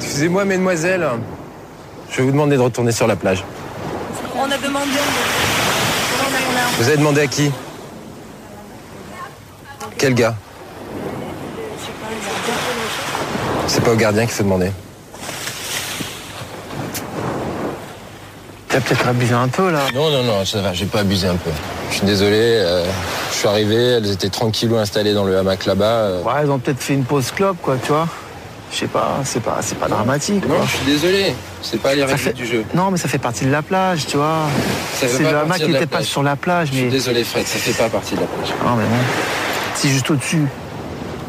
[0.00, 1.06] Excusez-moi, mesdemoiselles.
[2.10, 3.44] Je vais vous demander de retourner sur la plage.
[4.36, 4.86] On a demandé.
[6.78, 7.50] Vous avez demandé à qui?
[9.96, 10.34] Quel gars?
[13.66, 14.70] C'est pas au gardien qu'il faut demander.
[18.68, 19.80] T'as peut-être abusé un peu là.
[19.94, 21.50] Non, non, non, ça va, j'ai pas abusé un peu.
[21.90, 22.84] Je suis désolé, euh,
[23.32, 25.84] je suis arrivé, elles étaient tranquillou installées dans le hamac là-bas.
[25.84, 26.22] euh.
[26.22, 28.06] Ouais, ils ont peut-être fait une pause club, quoi, tu vois.
[28.70, 30.46] Je sais pas, c'est pas, c'est pas dramatique.
[30.46, 30.64] Non, quoi.
[30.66, 32.64] je suis désolé, c'est pas les règles fait- du jeu.
[32.74, 34.40] Non, mais ça fait partie de la plage, tu vois.
[34.94, 36.90] C'est le hamac qui de n'était pas sur la plage, Je suis mais.
[36.90, 38.48] désolé Fred, ça fait pas partie de la plage.
[38.64, 38.96] Non, mais bon.
[39.74, 40.44] C'est juste au-dessus.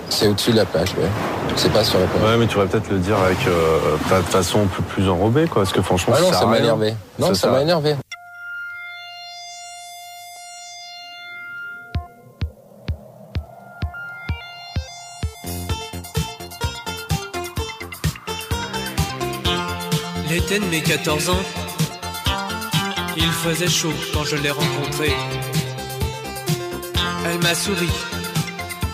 [0.09, 1.07] C'est au-dessus de la plage, ouais.
[1.55, 2.23] C'est pas sur la plage.
[2.23, 5.45] Ouais, mais tu vas peut-être le dire avec euh, ta façon un peu plus enrobée,
[5.47, 5.61] quoi.
[5.63, 6.93] Parce que franchement, Ah non, ça m'a énervé.
[7.19, 7.95] Non, ça m'a énervé.
[20.49, 21.43] De mes 14 ans,
[23.15, 25.13] il faisait chaud quand je l'ai rencontrée.
[27.23, 27.87] Elle m'a souri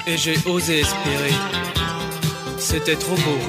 [0.05, 1.33] et j'ai osé espérer.
[2.59, 3.39] C'était trop beau.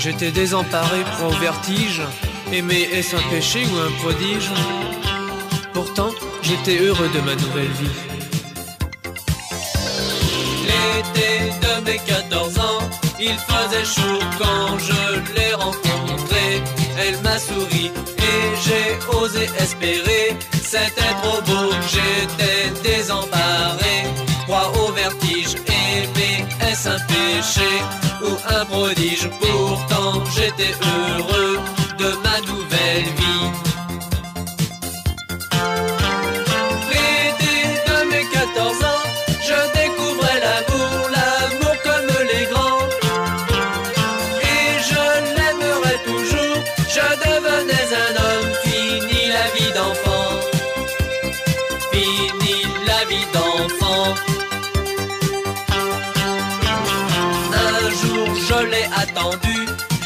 [0.00, 2.02] J'étais désemparé, prend au vertige.
[2.52, 4.50] Aimer est-ce un péché ou un prodige?
[5.72, 6.10] Pourtant,
[6.42, 7.96] j'étais heureux de ma nouvelle vie.
[10.66, 16.62] L'été de mes 14 ans, il faisait chaud quand je l'ai rencontrée.
[16.98, 20.36] Elle m'a souri et j'ai osé espérer.
[20.62, 24.04] C'était trop beau, j'étais désemparé.
[24.46, 27.72] Proie au vertige, aimer est-ce un péché
[28.22, 29.28] ou un prodige?
[29.40, 31.58] Pourtant j'étais heureux
[31.98, 32.65] de ma nouvelle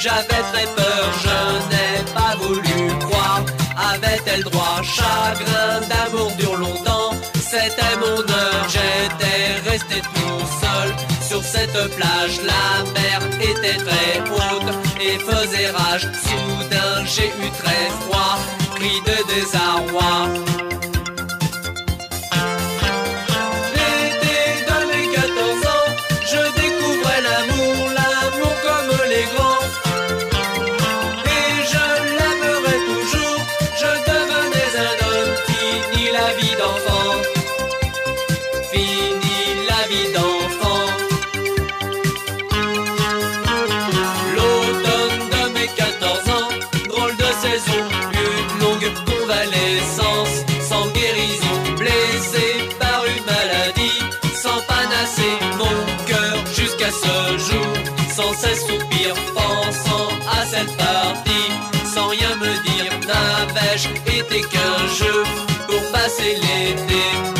[0.00, 1.38] j'avais très peur, je
[1.70, 3.42] n'ai pas voulu croire.
[3.92, 10.88] Avait-elle droit, chagrin d'amour dure longtemps, c'était mon heure, j'étais resté tout seul
[11.28, 12.40] sur cette plage.
[12.52, 16.08] La mer était très haute et faisait rage.
[16.26, 18.38] Soudain j'ai eu très froid,
[18.74, 20.79] cri de désarroi.
[58.40, 61.50] Sans cesse soupir, pensant à cette partie,
[61.94, 65.24] sans rien me dire, n'avais-je été qu'un jeu
[65.68, 66.36] pour passer.
[66.36, 67.39] L'été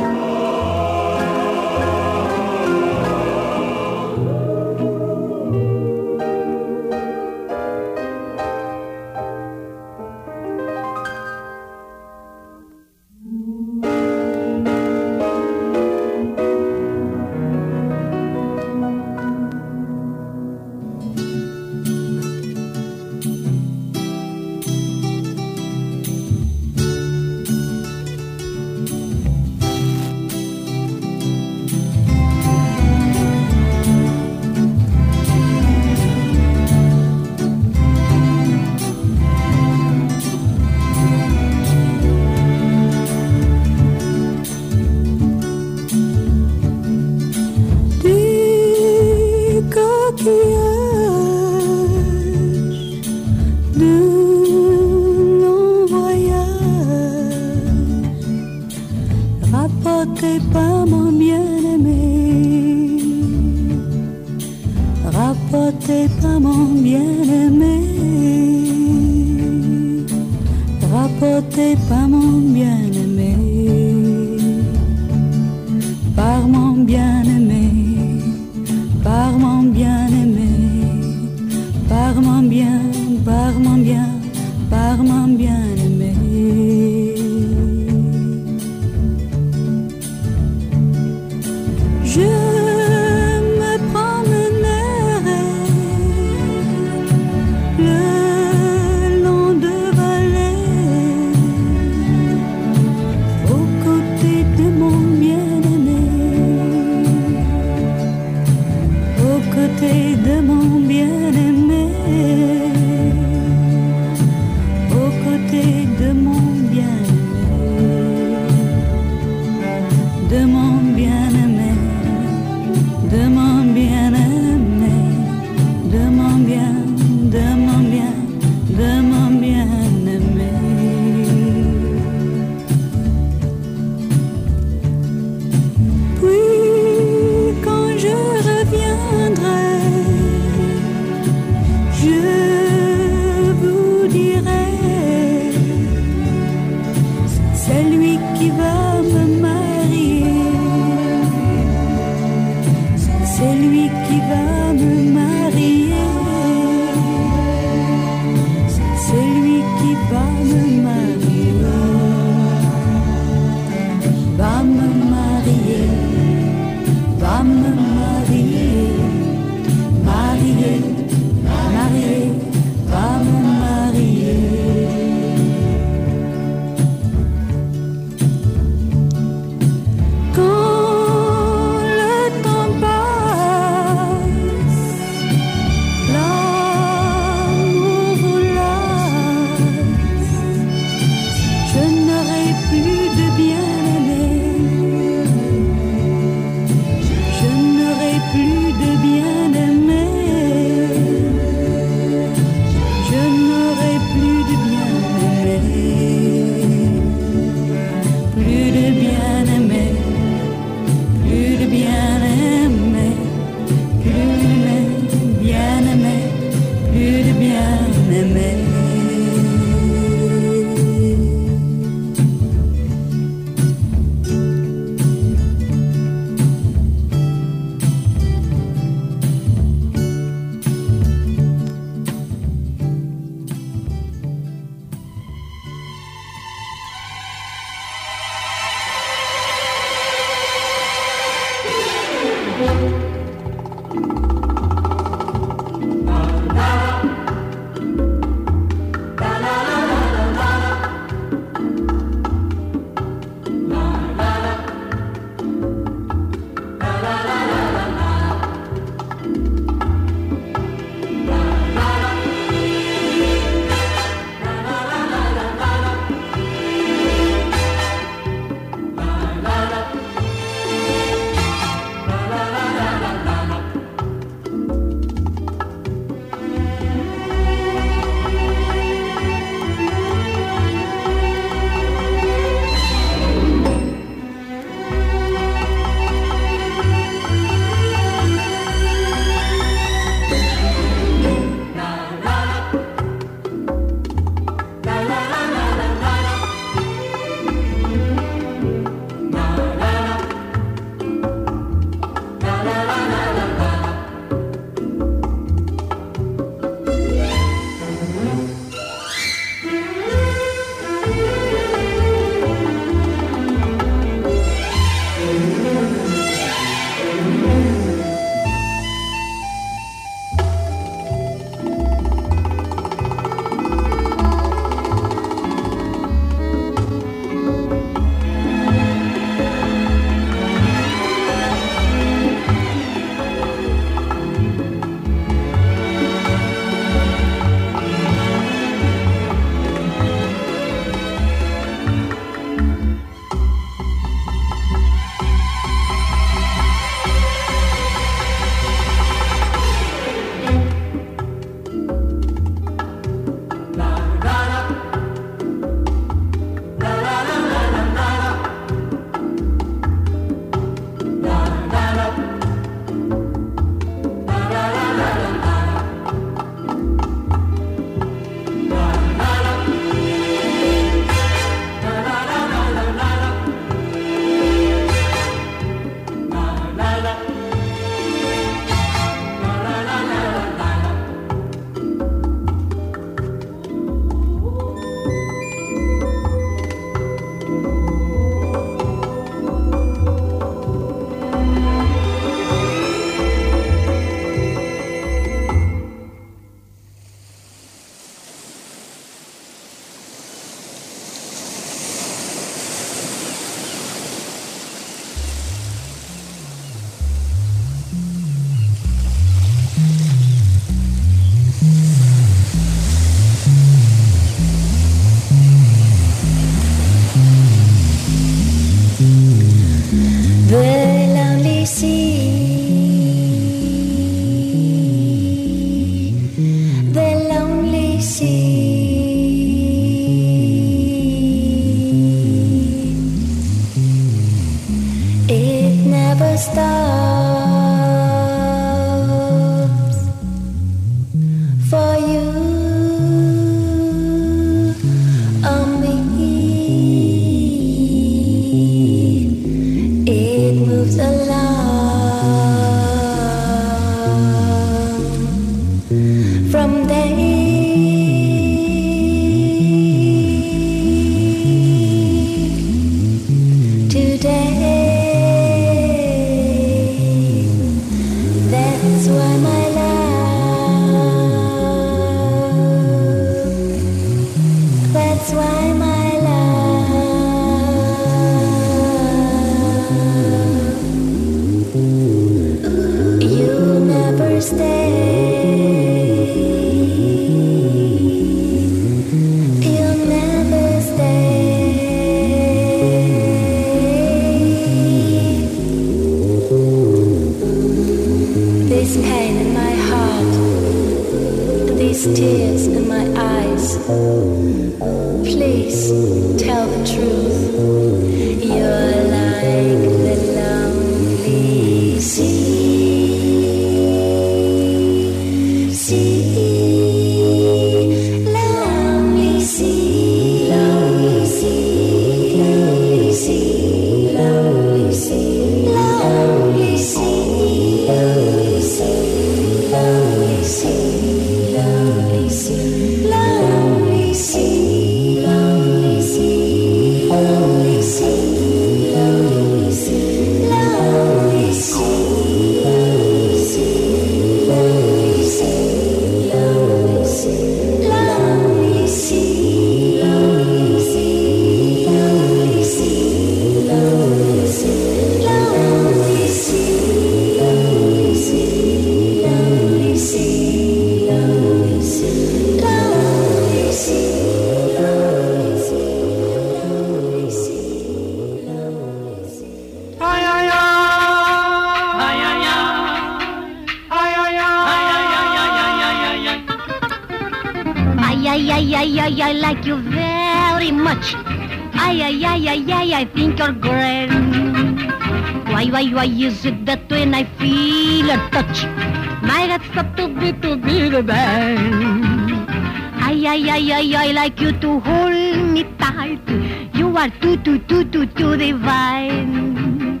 [594.24, 596.26] like you to hold me tight.
[596.74, 600.00] You are too, too, too, too, too divine.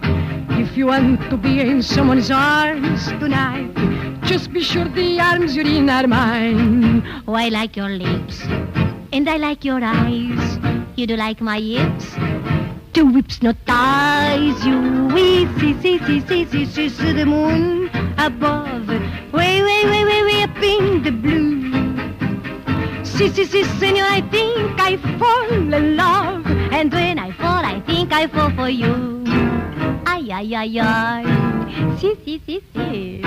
[0.62, 3.74] If you want to be in someone's arms tonight,
[4.22, 7.04] just be sure the arms you're in are mine.
[7.28, 8.40] Oh, I like your lips,
[9.12, 10.58] and I like your eyes.
[10.96, 12.06] You do like my hips?
[12.94, 14.64] Two whips, not ties.
[14.64, 14.78] You
[15.14, 18.63] we see, see, see, see, see, see, see the moon above.
[23.14, 26.42] Si, si, si, senor, I think I fall in love.
[26.74, 29.22] And when I fall, I think I fall for you.
[30.04, 31.22] Ay, ay, ay, ay.
[31.98, 33.22] Si, si, si, si.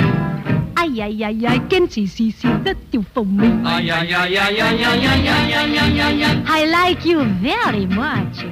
[0.76, 3.47] Ay, ay, ay, I can see, see, see that you for me.
[3.63, 6.36] Ay, ay, ay, ay, ay, ay, ay, ay, ay, ay, ay, ay.
[6.45, 8.43] I like you very much.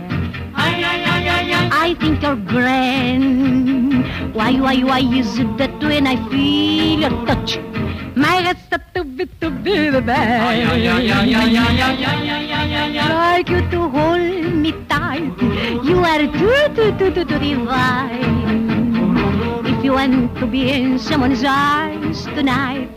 [0.56, 1.68] Ay, ay, ay, ay, ay.
[1.72, 4.08] I think you're grand.
[4.34, 7.60] Why, why, why is it that when I feel your touch,
[8.16, 8.58] my heart
[10.06, 10.66] bed.
[13.36, 15.34] like you to hold me tight.
[15.84, 18.96] You are too, too, too, too, too divine.
[19.66, 22.90] If you want to be in someone's arms tonight,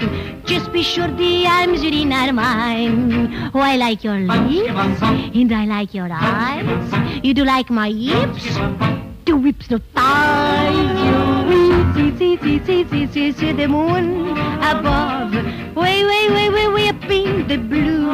[0.44, 3.51] just be sure the arms are in are mine.
[3.55, 7.25] Oh, I like your lips, and I like your eyes.
[7.25, 8.44] You do like my hips,
[9.25, 11.38] two whips to tie you
[12.16, 14.31] see, see, see, see, see, see, see the moon
[14.62, 15.33] above.
[15.77, 18.09] Way, way, way, way, way up in the blue.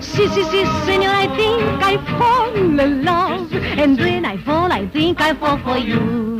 [0.00, 3.52] Si, si, si, senor, I think I fall in love.
[3.54, 6.38] And when I fall, I think I fall for you.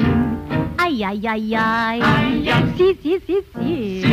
[0.78, 2.74] Ay, ay, ay, ay.
[2.76, 4.04] Si, si, si, si.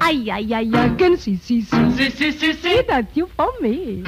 [0.00, 2.10] Ay, ay, ay, I can see, see, see.
[2.10, 2.52] Si, si.
[2.52, 4.04] See that you for me.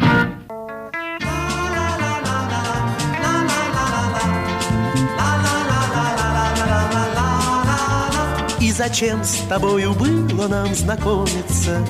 [8.81, 11.87] Зачем с тобою было нам знакомиться?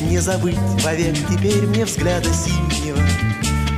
[0.00, 3.02] Не забыть вовек теперь мне взгляда синего.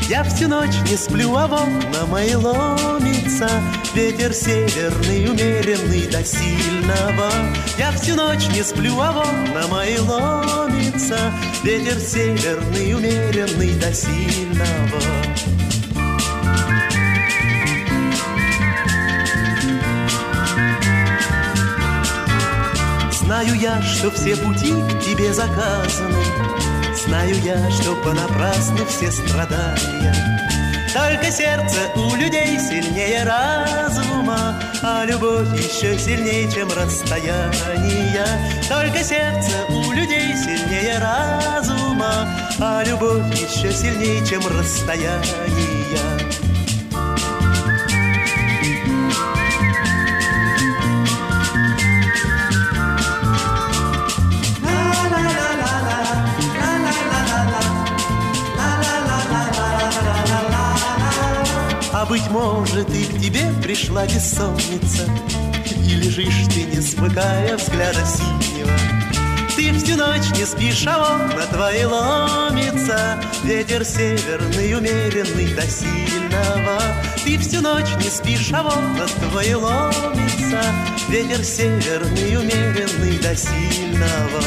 [0.09, 3.51] Я всю ночь не сплю, а в окна мои ломится
[3.95, 7.33] Ветер северный, умеренный до сильного
[7.79, 11.19] Я всю ночь не сплю, а в окна мои ломится
[11.65, 15.03] Ветер северный, умеренный до сильного
[23.33, 26.23] Знаю я, что все пути к тебе заказаны.
[26.95, 30.15] Знаю я, что понапрасну все страдания.
[30.93, 38.27] Только сердце у людей сильнее разума А любовь еще сильнее, чем расстояние.
[38.69, 42.29] Только сердце у людей сильнее разума
[42.61, 45.82] А любовь еще сильнее, чем расстояние
[62.03, 65.09] А быть может и к тебе пришла бессонница.
[65.87, 68.73] И лежишь ты, не смыкая взгляда синего.
[69.55, 73.21] Ты всю ночь не спишь, а окна твои ломится.
[73.45, 76.83] Ветер северный, умеренный до сильного.
[77.25, 80.61] Ты всю ночь не спишь, а окна твои ломится.
[81.09, 84.43] Ветер северный, умеренный до сильного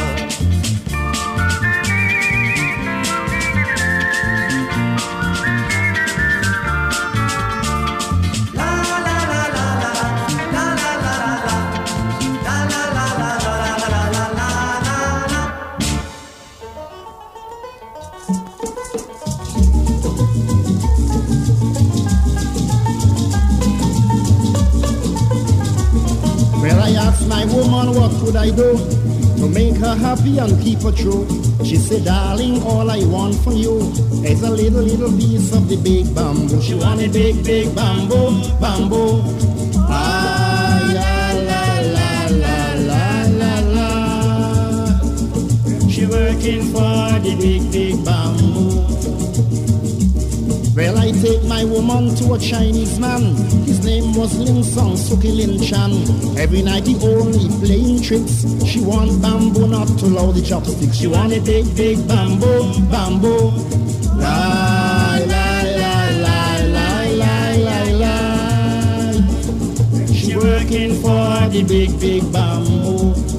[28.25, 28.75] could I do
[29.37, 31.27] to make her happy and keep her true.
[31.63, 33.77] She said, darling, all I want from you
[34.25, 36.61] is a little, little piece of the big bamboo.
[36.61, 39.21] She wanted big, big bamboo, bamboo.
[39.87, 41.63] Ah, la, la,
[41.95, 42.11] la,
[42.43, 42.57] la,
[42.89, 43.05] la,
[43.41, 43.89] la, la.
[45.87, 48.85] She working for the big, big bamboo.
[50.75, 53.64] Well, I take my woman to a Chinese man.
[53.85, 55.91] Name was Ling Song Suki Lin Chan.
[56.39, 58.43] Every night he only playing tricks.
[58.65, 60.97] She want bamboo, not to load the chopsticks.
[60.97, 63.51] She want a big, big bamboo, bamboo.
[64.17, 66.89] La, la, la, la, la,
[67.21, 68.15] la, la, la.
[70.11, 73.34] She working for the big, big bamboo.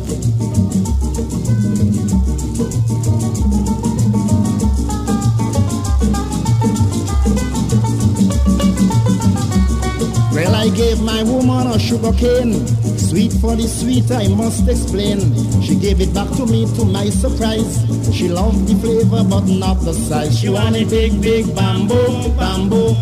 [10.76, 12.52] Gave my woman a sugar cane.
[12.98, 15.18] Sweet for the sweet, I must explain.
[15.62, 17.80] She gave it back to me to my surprise.
[18.14, 20.38] She loved the flavor, but not the size.
[20.38, 22.94] She wanted big, big bamboo, bamboo.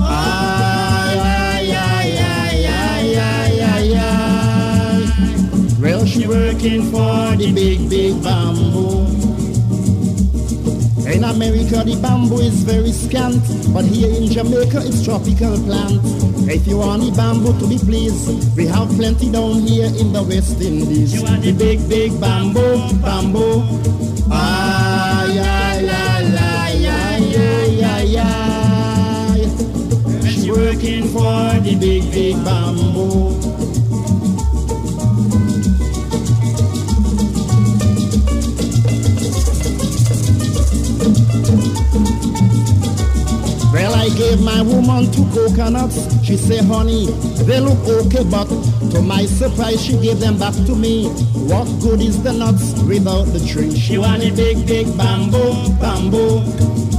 [0.00, 5.80] Ay, ay, ay, ay, ay, ay, ay, ay.
[5.80, 9.27] Well, she working for the big, big bamboo.
[11.08, 13.42] In America, the bamboo is very scant,
[13.72, 16.00] but here in Jamaica, it's tropical plant.
[16.50, 20.22] If you want the bamboo to be pleased, we have plenty down here in the
[20.22, 21.14] West Indies.
[21.14, 23.62] You want the big, big bamboo, bamboo.
[24.30, 28.16] Ay, ay, ay, ay, ay, ay, ay,
[29.40, 29.48] ay.
[30.28, 33.37] She working for the big, big bamboo.
[44.08, 46.24] I gave my woman two coconuts.
[46.24, 47.10] She said, honey,
[47.44, 48.48] they look okay, but
[48.90, 51.08] to my surprise, she gave them back to me.
[51.34, 53.76] What good is the nuts without the tree?
[53.76, 56.40] She wanted big, big bamboo, bamboo.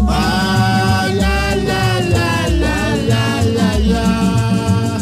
[0.08, 5.00] Ah, la, la, la, la, la, la, la.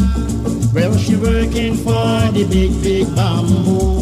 [0.72, 3.98] Well, she working for the big, big bamboo.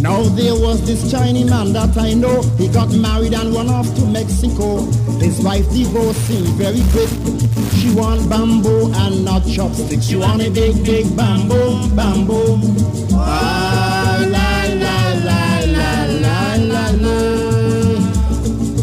[0.00, 2.40] Now there was this Chinese man that I know.
[2.56, 4.80] He got married and went off to Mexico.
[5.22, 7.08] His wife divorced him very quick.
[7.78, 10.06] She want bamboo and not chopsticks.
[10.06, 12.58] She want a big, big bamboo, bamboo.
[13.14, 15.90] Ah, la, la, la, la,
[16.24, 17.16] la, la, la.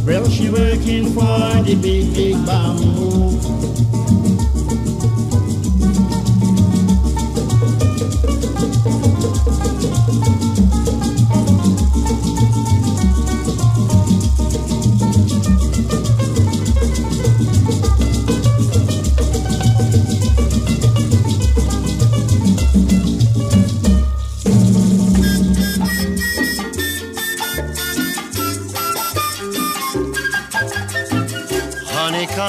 [0.05, 3.68] Well, she working for the big, big bamboo.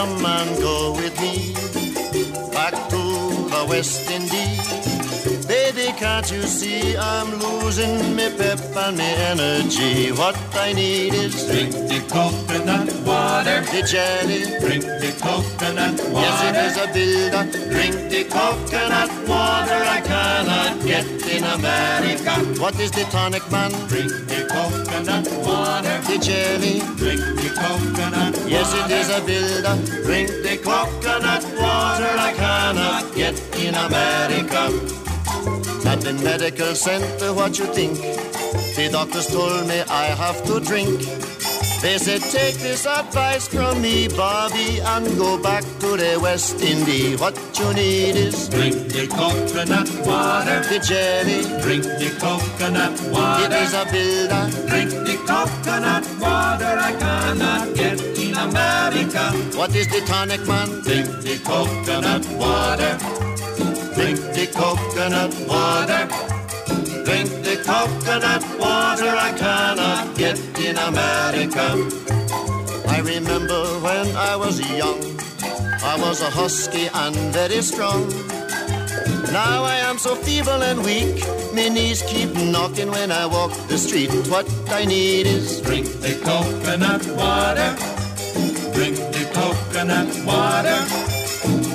[0.01, 1.53] Come and go with me
[2.53, 3.03] back to
[3.53, 5.60] the West Indies.
[6.01, 10.11] Can't you see I'm losing me pep and me energy?
[10.13, 13.61] What I need is Drink the coconut water.
[13.71, 14.45] the jelly.
[14.65, 16.25] Drink the coconut water.
[16.25, 16.91] Yes, it water.
[16.91, 17.45] a builder.
[17.69, 22.33] Drink the coconut water I cannot get in America.
[22.59, 23.71] What is the tonic, man?
[23.87, 26.01] Drink the coconut water.
[26.09, 26.81] The jelly.
[26.97, 28.49] Drink the coconut water.
[28.49, 29.77] Yes, it is a builder.
[30.03, 35.00] Drink the coconut water I cannot get in America.
[35.87, 37.97] At the medical center, what you think?
[38.77, 41.01] The doctors told me I have to drink.
[41.83, 47.19] They said, take this advice from me, Bobby, and go back to the West Indies.
[47.19, 50.61] What you need is Drink the coconut water.
[50.69, 51.41] the jelly.
[51.63, 53.47] Drink the coconut water.
[53.47, 54.69] It is a builder.
[54.69, 59.31] Drink the coconut water I cannot get in America.
[59.57, 60.69] What is the tonic, man?
[60.83, 63.20] Drink the coconut water.
[64.01, 66.09] Drink the coconut water.
[67.05, 71.67] Drink the coconut water I cannot get in America.
[72.89, 75.03] I remember when I was young,
[75.85, 78.09] I was a husky and very strong.
[79.33, 83.77] Now I am so feeble and weak, my knees keep knocking when I walk the
[83.77, 84.11] street.
[84.31, 87.77] What I need is drink the coconut water,
[88.73, 91.11] drink the coconut water.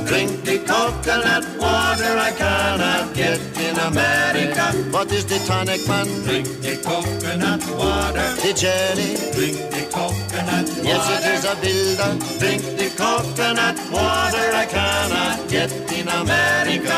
[0.06, 4.66] Drink the coconut water I cannot get in America.
[4.92, 6.06] What is the tonic, man?
[6.24, 8.28] Drink the coconut water.
[8.42, 9.18] The jelly.
[9.34, 10.84] Drink the coconut water.
[10.84, 12.12] Yes, it is a builder.
[12.40, 16.98] Drink the coconut water I cannot get in America.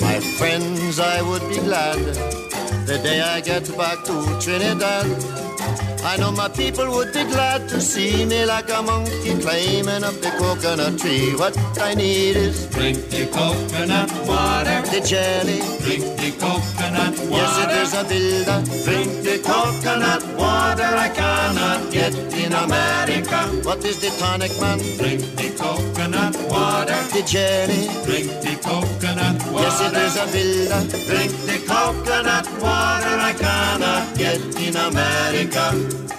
[0.00, 1.98] My friends, I would be glad
[2.86, 5.45] the day I get back to Trinidad.
[6.04, 10.14] I know my people would be glad to see me like a monkey climbing up
[10.24, 11.34] the coconut tree.
[11.34, 17.36] What I need is drink the coconut water, the jelly, drink the coconut water.
[17.36, 18.58] Yes, it is a builder.
[18.84, 23.38] Drink the coconut water I cannot get in America.
[23.66, 24.78] What is the tonic, man?
[24.98, 29.64] Drink the coconut water, the jelly, drink the coconut water.
[29.64, 30.82] Yes, it is a builder.
[31.10, 33.75] Drink the coconut water I cannot
[34.14, 36.15] get in America.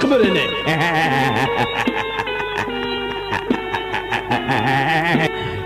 [0.00, 0.44] Başkımı ne?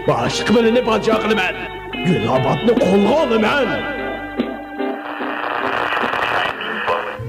[0.09, 1.55] Başkımı ne bacaklı ben?
[2.07, 3.67] Gülabatlı kolgalı ben.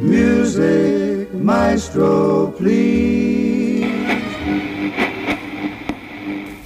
[0.02, 3.86] Music maestro, please.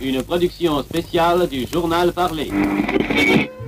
[0.02, 2.48] Une production spéciale du journal parlé.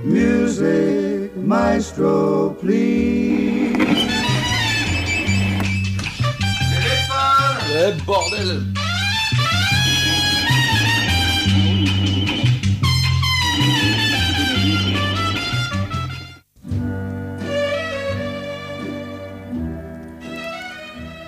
[0.04, 3.11] Music maestro, please.
[7.84, 8.62] Eh bordel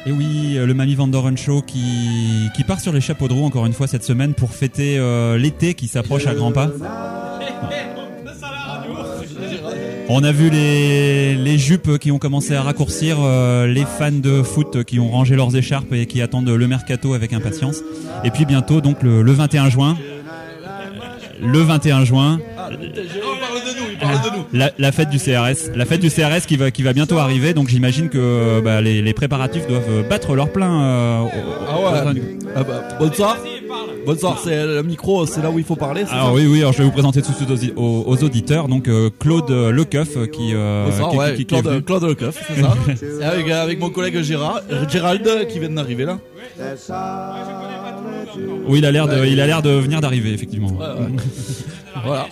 [0.06, 3.66] Et oui, euh, le Mamie Vandoren Show qui, part sur les chapeaux de roue encore
[3.66, 6.70] une fois cette semaine pour fêter euh, l'été qui s'approche à grands pas.
[10.08, 14.42] On a vu les, les jupes qui ont commencé à raccourcir, euh, les fans de
[14.42, 17.78] foot qui ont rangé leurs écharpes et qui attendent le mercato avec impatience.
[18.22, 19.96] Et puis bientôt, donc le, le 21 juin,
[21.42, 22.92] le 21 juin, parle de nous,
[23.92, 26.70] il parle de nous la, la fête du CRS, la fête du CRS qui va
[26.70, 27.54] qui va bientôt arriver.
[27.54, 30.82] Donc j'imagine que bah, les, les préparatifs doivent battre leur plein.
[30.82, 31.28] euh, au-
[31.68, 31.82] Ah au-
[32.14, 32.22] ouais
[32.56, 33.36] ah bah, Bonsoir
[34.06, 36.72] Bonsoir, c'est le micro, c'est là où il faut parler, Alors ça oui, oui, alors
[36.72, 38.68] je vais vous présenter tout de suite aux, aux- aux auditeurs.
[38.68, 41.82] Donc euh, Claude Lecoeuf euh, qui, euh, Bonsoir, qui, ouais, qui- qui est Claude, venu.
[41.82, 42.74] Claude Lecoeuf, c'est ça
[43.20, 46.18] Et avec, avec mon collègue Gérard, euh, Gérald qui vient d'arriver là.
[48.66, 50.68] Oui, il a l'air de, il a l'air de venir d'arriver effectivement.
[50.68, 51.12] Ouais, ouais.
[52.04, 52.26] voilà.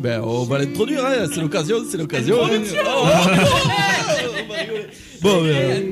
[0.00, 2.36] Ben, on va l'introduire, hein, c'est l'occasion, c'est l'occasion.
[2.44, 4.54] Introduction Oh, oh, oh,
[5.20, 5.90] Bon, euh,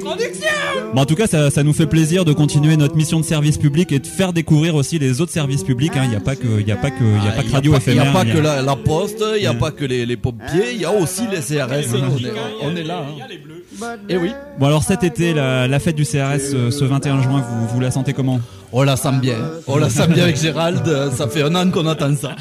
[0.95, 3.59] Bon, en tout cas, ça, ça nous fait plaisir de continuer notre mission de service
[3.59, 5.93] public et de faire découvrir aussi les autres services publics.
[5.97, 6.03] hein.
[6.05, 7.75] Il n'y a pas que, il y a pas que, il a pas que radio
[7.87, 10.17] Il n'y a pas que la, la poste, il n'y a pas que les, les
[10.17, 11.93] pompiers, il y a aussi les CRS.
[11.95, 13.05] On est, on est là.
[13.09, 13.87] hein.
[14.09, 14.31] Et oui.
[14.59, 17.81] Bon alors cet été, la, la fête du CRS euh, ce 21 juin, vous, vous
[17.81, 18.41] la sentez comment
[18.73, 19.37] On la sent bien.
[19.67, 20.87] On la sent bien avec Gérald.
[20.89, 22.37] euh, Ça fait un an qu'on attend ça.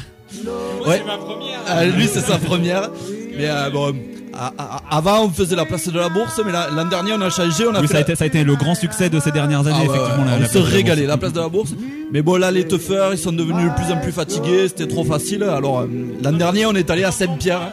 [0.86, 1.02] Ouais.
[1.68, 2.90] Euh, lui, c'est sa première.
[3.36, 3.94] Mais euh, bon,
[4.38, 7.20] à- à- avant, on faisait la place de la bourse, mais la- l'an dernier, on
[7.20, 7.66] a changé.
[7.66, 9.30] On a Oui, fait ça a, été, ça a été le grand succès de ces
[9.30, 10.24] dernières années, Ah ouais, effectivement.
[10.24, 11.70] la- on la se la régalait, la place de la bourse.
[12.12, 14.68] Mais bon, là, les teufeurs, ils sont devenus de plus en plus fatigués.
[14.68, 15.42] C'était trop facile.
[15.42, 15.86] Alors, euh,
[16.22, 17.72] l'an dernier, on est allé à Saint-Pierre.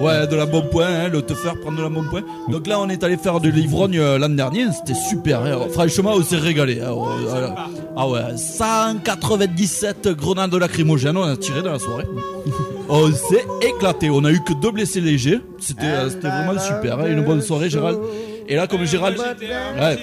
[0.00, 2.22] Ouais, de la bonne point, hein, le teufeur prend de la bonne point.
[2.50, 4.64] Donc là, on est allé faire de l'ivrogne euh, l'an dernier.
[4.72, 5.42] C'était super.
[5.42, 5.68] hein.
[5.72, 6.80] Franchement, on s'est régalé.
[6.80, 6.90] hein.
[7.32, 7.48] Euh,
[7.96, 12.06] Ah ouais, 197 grenades lacrymogènes, on a tiré dans la soirée.
[12.88, 14.10] On s'est éclaté.
[14.10, 15.40] On a eu que deux blessés légers.
[15.58, 16.98] C'était euh, c'était vraiment super.
[17.00, 17.06] hein.
[17.08, 17.98] Une bonne soirée, Gérald.
[18.46, 19.16] Et là, comme Gérald.
[19.18, 19.96] Ouais.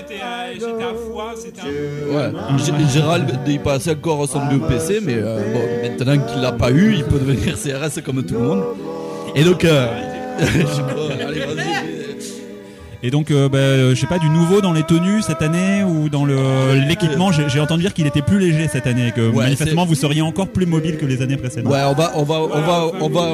[2.14, 6.72] Ouais, G- Gérald, il passait encore son BEPC, mais euh, bon, maintenant qu'il l'a pas
[6.72, 8.64] eu, il peut devenir CRS comme tout le monde.
[9.36, 9.88] Et donc, euh,
[10.40, 12.01] je sais pas, allez, vas-y.
[13.04, 15.84] Et donc, euh, bah, euh, je sais pas, du nouveau dans les tenues cette année
[15.84, 17.32] ou dans le l'équipement.
[17.32, 19.96] J'ai j'ai entendu dire qu'il était plus léger cette année, et que Ouais, manifestement vous
[19.96, 21.72] seriez encore plus mobile que les années précédentes.
[21.72, 23.28] Ouais, on va, on va, on va, on va,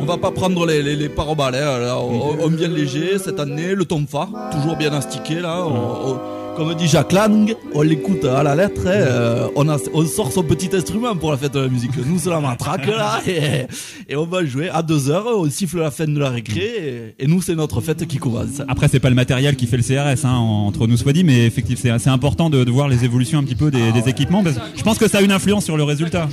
[0.00, 3.40] on va pas prendre les, les, les paroballes, hein, là, on, on vient léger cette
[3.40, 5.64] année, le tonfa, toujours bien astiqué là.
[5.66, 6.18] on-
[6.60, 8.82] comme dit Jacques Lang, on l'écoute à la lettre.
[8.86, 11.92] hein, euh, on, a, on sort son petit instrument pour la fête de la musique.
[12.06, 13.64] Nous, c'est la matraque là, et,
[14.06, 15.24] et on va jouer à 2 heures.
[15.38, 18.60] On siffle la fin de la récré, et, et nous, c'est notre fête qui commence.
[18.68, 21.46] Après, c'est pas le matériel qui fait le CRS, hein, entre nous soit dit, mais
[21.46, 24.42] effectivement, c'est important de, de voir les évolutions un petit peu des, des équipements.
[24.42, 26.28] Parce que je pense que ça a une influence sur le résultat.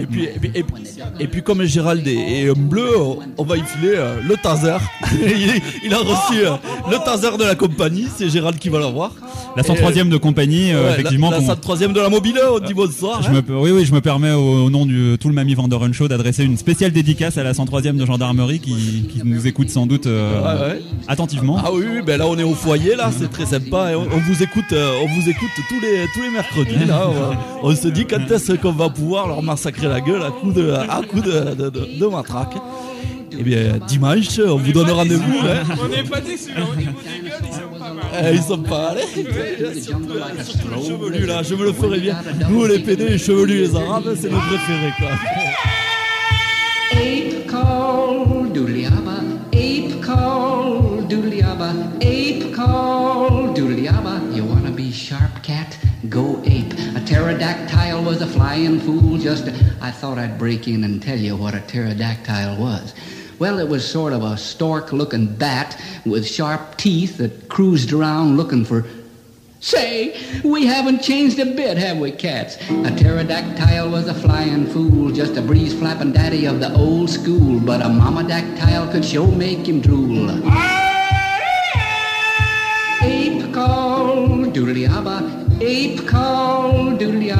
[0.00, 0.28] Et puis,
[1.20, 4.78] et comme Gérald est, un bleu, on, on va y filer euh, le taser.
[5.12, 6.52] il, il a reçu euh,
[6.90, 9.12] le taser de la compagnie, c'est Gérald qui va l'avoir.
[9.56, 11.30] La 103e de compagnie, euh, Ouais, effectivement.
[11.30, 13.22] La, la qu'on- 103e de la mobile, on dit bonsoir.
[13.22, 13.42] Je hein.
[13.48, 16.08] me, oui, oui, je me permets au, au nom du tout le Mamie Vandoren Show
[16.08, 20.06] d'adresser une spéciale dédicace à la 103e de gendarmerie qui, qui nous écoute sans doute
[20.06, 20.82] euh, Ouais, ouais.
[21.08, 21.58] attentivement.
[21.64, 23.92] Ah oui, oui, ben là on est au foyer là, c'est très sympa.
[23.92, 27.08] et on, on vous écoute, euh, on vous écoute tous les tous les mercredis là.
[27.62, 30.52] On, on se dit quand est-ce qu'on va pouvoir leur massacrer la gueule à coup
[30.52, 32.54] de à coup de, de, de- de matraque.
[33.38, 35.38] Eh bien dimanche, on vous donne rendez-vous.
[35.42, 35.74] hein.
[35.82, 37.71] On n'est pas déçus, au niveau des gueules, ils sont pas mal.
[38.14, 39.02] Eh, ils sont pas allés.
[39.80, 42.16] Surtout, surtout les chevelus là, je me le ferai bien.
[42.48, 45.08] Nous les PD, les chevelus, les arabes, c'est nos préférés quoi.
[46.92, 49.20] Ape call dooliaba,
[49.52, 54.20] ape call dooliaba, ape call dooliaba.
[54.34, 55.78] You wanna be sharp cat?
[56.10, 56.72] Go ape.
[56.96, 59.16] A pterodactyl was a flying fool.
[59.18, 59.48] Just
[59.80, 62.92] I thought I'd break in and tell you what a pterodactyl was.
[63.42, 65.76] Well, it was sort of a stork-looking bat
[66.06, 68.86] with sharp teeth that cruised around looking for
[69.58, 72.54] Say, we haven't changed a bit, have we, cats?
[72.70, 77.58] A pterodactyl was a flying fool, just a breeze flapping daddy of the old school.
[77.58, 80.30] But a mama dactyl could sure make him drool.
[83.02, 85.41] Ape call, doodly abba.
[85.64, 87.30] Ape call, doodly.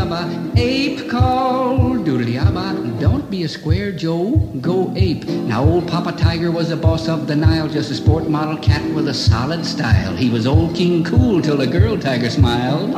[0.57, 3.01] Ape call, doodly.
[3.01, 4.37] Don't be a square, Joe.
[4.61, 5.25] Go ape.
[5.27, 8.89] Now, old Papa Tiger was the boss of the Nile, just a sport model cat
[8.95, 10.14] with a solid style.
[10.14, 12.91] He was old King Cool till the girl tiger smiled.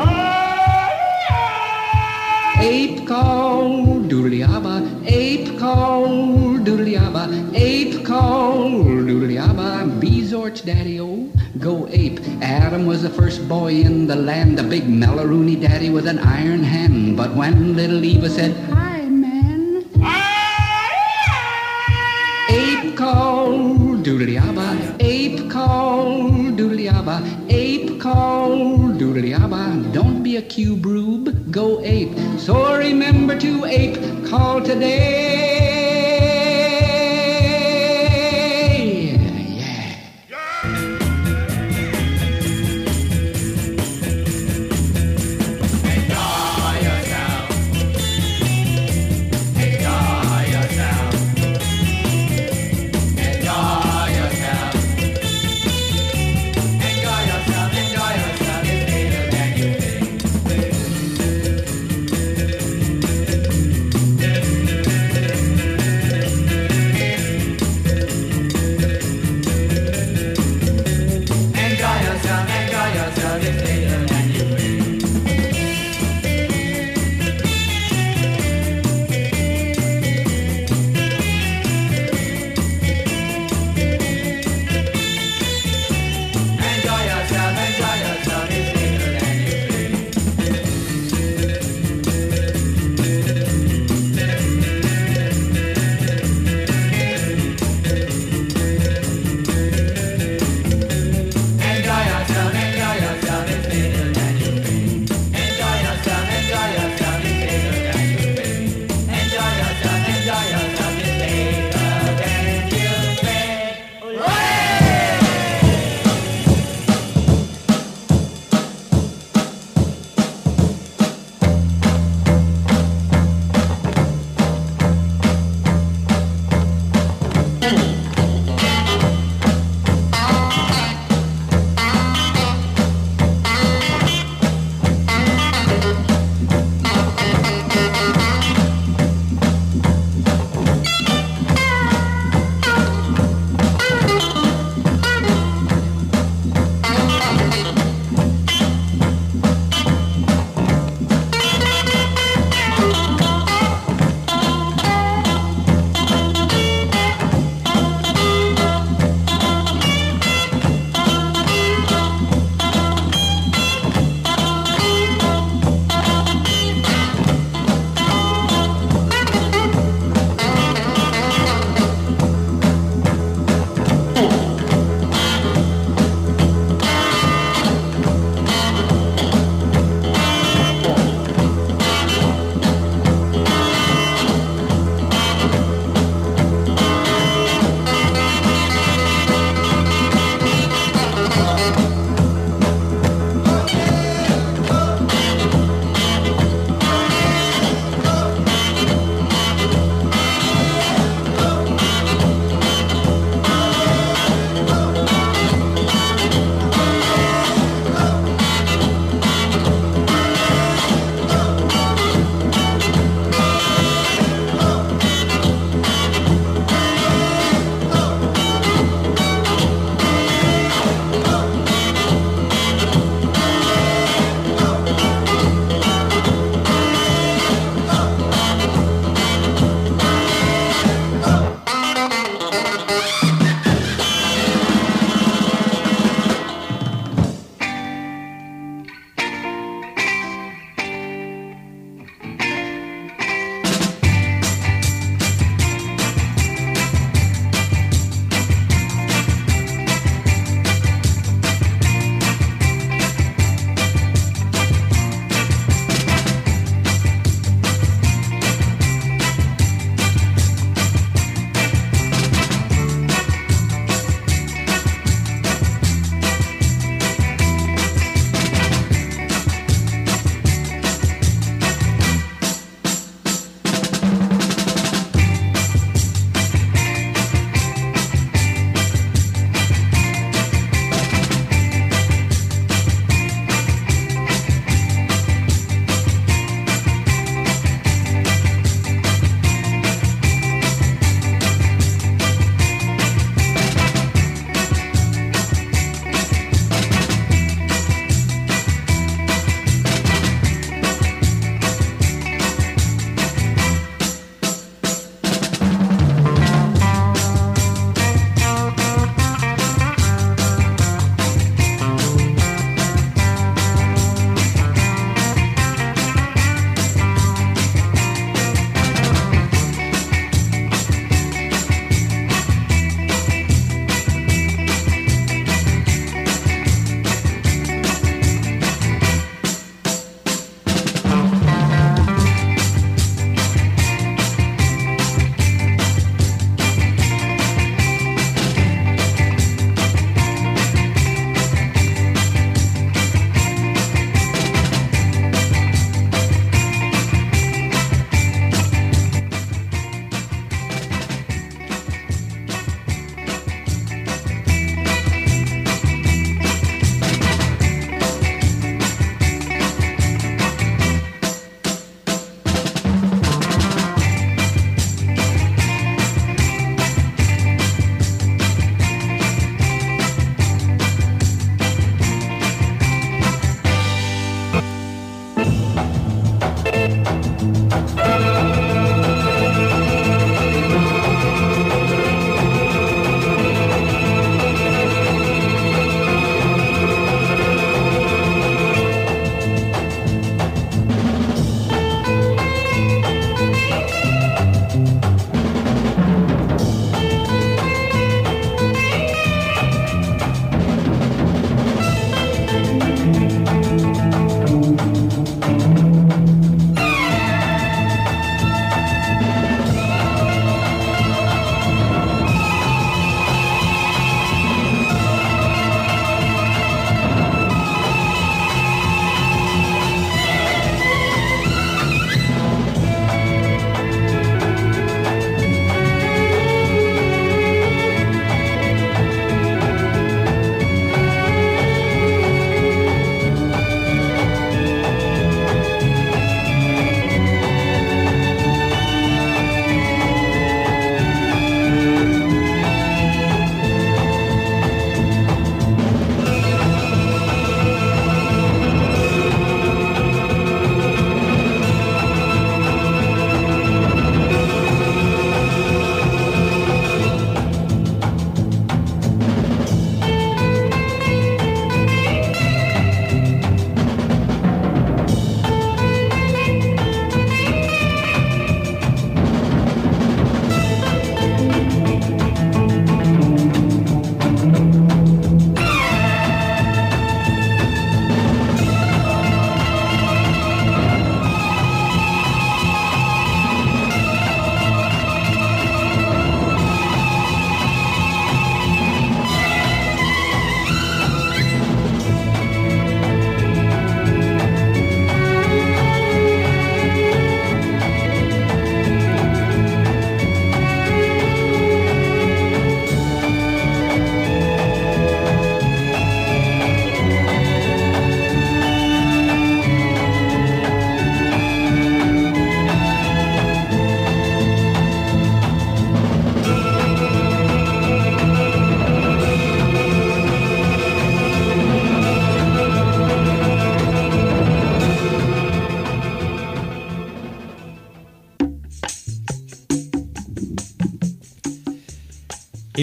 [2.59, 4.45] Ape call, doodly.
[5.07, 7.25] Ape call, doodly abba.
[7.55, 8.71] Ape call,
[9.09, 9.85] doodly abba.
[10.01, 12.21] Bezorch, daddy-o, go ape.
[12.41, 16.63] Adam was the first boy in the land, a big Melaroonie daddy with an iron
[16.63, 17.17] hand.
[17.17, 19.85] But when little Eva said, Hi, man.
[22.49, 23.53] Ape call,
[24.07, 24.97] doodly abba.
[25.01, 27.21] Ape call, doodly abba.
[27.51, 28.57] Ape call,
[29.01, 29.93] doodly abba.
[29.93, 32.17] Don't be a cube rube, go ape.
[32.39, 35.54] So remember to ape call today.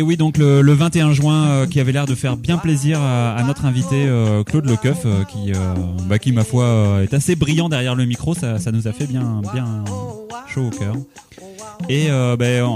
[0.02, 3.00] Et oui, donc le, le 21 juin, euh, qui avait l'air de faire bien plaisir
[3.00, 5.52] à, notre invité euh, Claude Lecoeuf, euh, qui,
[6.08, 8.34] bah, qui ma foi est assez brillant derrière le micro.
[8.34, 9.84] Ça, nous a fait bien, bien
[10.48, 10.96] chaud au cœur.
[11.88, 12.68] Et ben,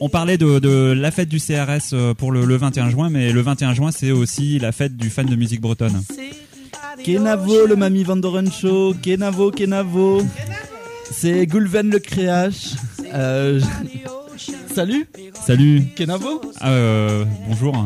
[0.00, 3.74] on, parlait de, la fête du CRS pour le, le 21 juin, mais le 21
[3.74, 6.04] juin, c'est aussi la fête du fan de musique bretonne.
[7.02, 8.06] Kenavo, le Mamie
[8.52, 8.94] Show.
[9.02, 10.22] Kenavo, Kenavo.
[11.10, 12.74] C'est le Créache.
[13.12, 13.60] Euh,
[14.74, 15.06] Salut.
[15.46, 15.82] Salut.
[15.94, 16.40] Kenavo.
[16.60, 17.74] Ah, euh, bonjour.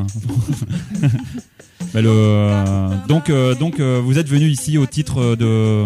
[1.95, 5.85] Bah, le, euh, donc, euh, donc vous êtes venu ici au titre de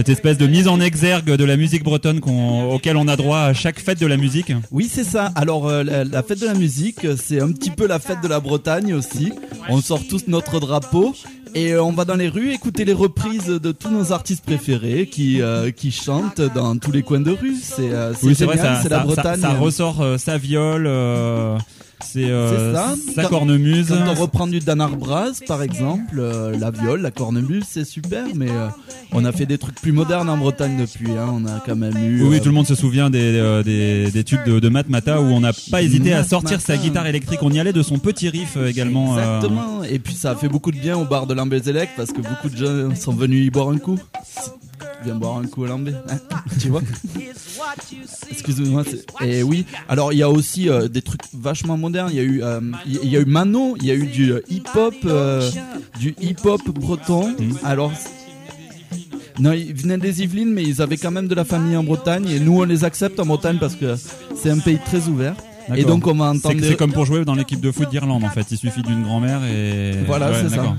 [0.00, 3.40] cette espèce de mise en exergue de la musique bretonne qu'on- auquel on a droit
[3.40, 4.50] à chaque fête de la musique.
[4.70, 5.30] Oui, c'est ça.
[5.34, 8.28] Alors, euh, la, la fête de la musique, c'est un petit peu la fête de
[8.28, 9.30] la Bretagne aussi.
[9.68, 11.14] On sort tous notre drapeau
[11.54, 15.06] et euh, on va dans les rues écouter les reprises de tous nos artistes préférés
[15.06, 17.56] qui, euh, qui chantent dans tous les coins de rue.
[17.62, 19.40] C'est euh, c'est Oui, c'est vrai, génial, ça, c'est la ça- Bretagne.
[19.42, 20.86] ça- ça ressort sa viole,
[22.04, 22.94] c'est euh, ça.
[23.14, 23.88] sa Quand- cornemuse.
[23.88, 28.26] Quand on reprend du Dan Arbraz, par exemple, euh, la viole, la cornemuse, c'est super,
[28.34, 28.68] mais euh,
[29.12, 31.10] on a fait des trucs plus modernes en Bretagne depuis.
[31.12, 31.28] Hein.
[31.32, 32.22] On a quand même eu.
[32.22, 34.88] Oui, oui, euh, tout le monde se souvient des, des, des tubes de, de Matt
[34.88, 37.40] Mata où on n'a pas hésité à sortir sa guitare électrique.
[37.42, 39.18] On y allait de son petit riff également.
[39.18, 39.84] Exactement.
[39.84, 42.48] Et puis ça a fait beaucoup de bien au bar de Lambézélec parce que beaucoup
[42.48, 43.98] de gens sont venus y boire un coup.
[45.04, 46.16] Viens boire un coup à Lambé, hein,
[46.60, 46.82] tu vois
[48.30, 48.84] Excusez-moi.
[48.84, 49.64] c'est- Et oui.
[49.88, 52.08] Alors il y a aussi euh, des trucs vachement modernes.
[52.12, 53.76] Il y a eu, euh, il y- a eu Manon.
[53.78, 55.50] Il y a eu du hip-hop, euh,
[55.98, 57.34] du hip-hop breton.
[57.64, 57.92] Alors.
[59.38, 62.28] Non, ils venaient des Yvelines, mais ils avaient quand même de la famille en Bretagne.
[62.28, 63.94] Et nous, on les accepte en Bretagne parce que
[64.36, 65.34] c'est un pays très ouvert.
[65.76, 66.60] Et donc, on va C'est- entendre.
[66.64, 68.46] C'est comme pour jouer dans l'équipe de foot d'Irlande en fait.
[68.50, 69.92] Il suffit d'une grand-mère et.
[70.06, 70.76] Voilà, Ouais, c'est ça.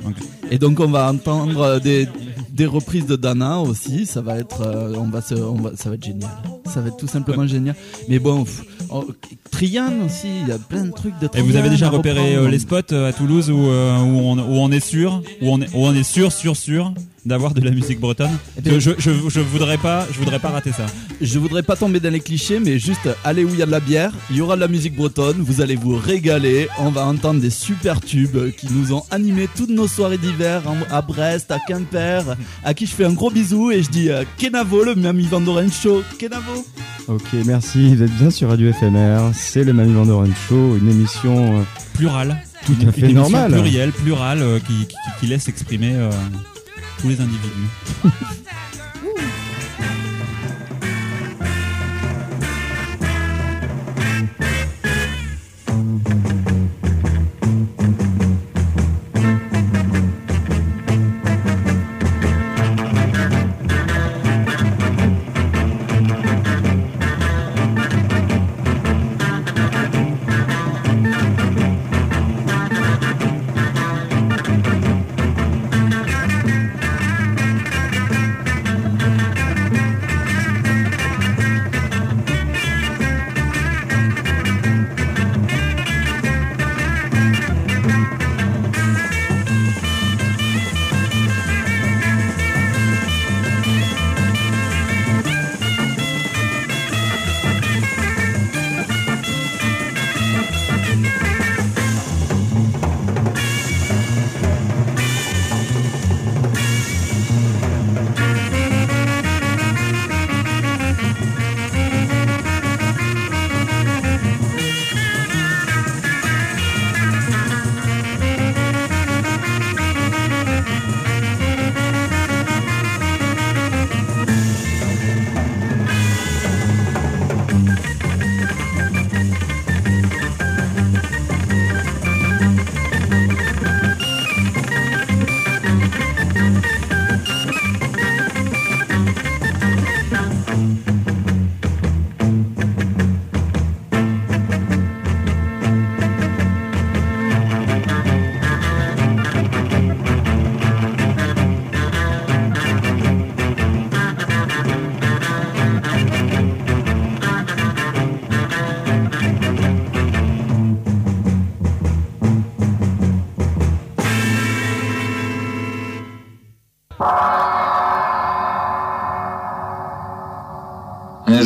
[0.49, 2.07] Et donc on va entendre des,
[2.51, 4.05] des reprises de Dana aussi.
[4.05, 6.29] Ça va être, euh, on va se, on va, ça va être génial.
[6.73, 7.75] Ça va être tout simplement génial.
[8.07, 8.45] Mais bon,
[8.89, 9.07] oh,
[9.51, 10.27] Trian aussi.
[10.43, 11.27] Il y a plein de trucs de.
[11.33, 14.19] Et vous Trian avez déjà repéré euh, les spots euh, à Toulouse où, euh, où,
[14.19, 16.93] on, où on est sûr, où on est, où on est sûr, sûr, sûr
[17.23, 18.31] d'avoir de la musique bretonne?
[18.65, 20.87] Eh je, je, je voudrais pas, je voudrais pas rater ça.
[21.19, 23.71] Je voudrais pas tomber dans les clichés, mais juste allez où il y a de
[23.71, 27.05] la bière, il y aura de la musique bretonne, vous allez vous régaler, on va
[27.05, 31.59] entendre des super tubes qui nous ont animé toutes nos soirées d'hiver à Brest, à
[31.59, 32.23] Quimper,
[32.63, 35.71] à qui je fais un gros bisou et je dis euh, Kenavo, le Mamie Vandoren
[35.71, 36.60] Show, Kenavo
[37.07, 37.95] Ok, merci.
[37.95, 39.31] Vous êtes bien sur Radio FMR.
[39.33, 42.41] C'est le Manu Vandoren Show, une émission euh, Plurale.
[42.65, 43.51] tout Une- à fait normale.
[43.51, 46.09] Plurielle, plurale, euh, qui, qui, qui laisse exprimer euh,
[47.01, 47.69] tous les individus.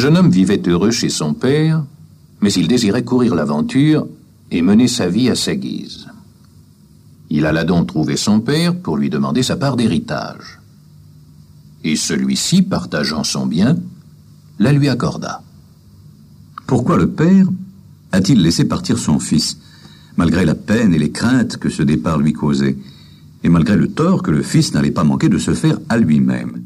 [0.05, 1.83] jeune homme vivait heureux chez son père,
[2.39, 4.07] mais il désirait courir l'aventure
[4.51, 6.05] et mener sa vie à sa guise.
[7.31, 10.59] Il alla donc trouver son père pour lui demander sa part d'héritage.
[11.83, 13.77] Et celui-ci, partageant son bien,
[14.59, 15.41] la lui accorda.
[16.67, 17.47] Pourquoi le père
[18.11, 19.57] a-t-il laissé partir son fils,
[20.17, 22.77] malgré la peine et les craintes que ce départ lui causait,
[23.43, 26.61] et malgré le tort que le fils n'allait pas manquer de se faire à lui-même?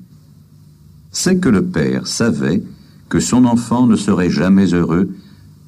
[1.14, 2.62] C'est que le père savait
[3.10, 5.10] que son enfant ne serait jamais heureux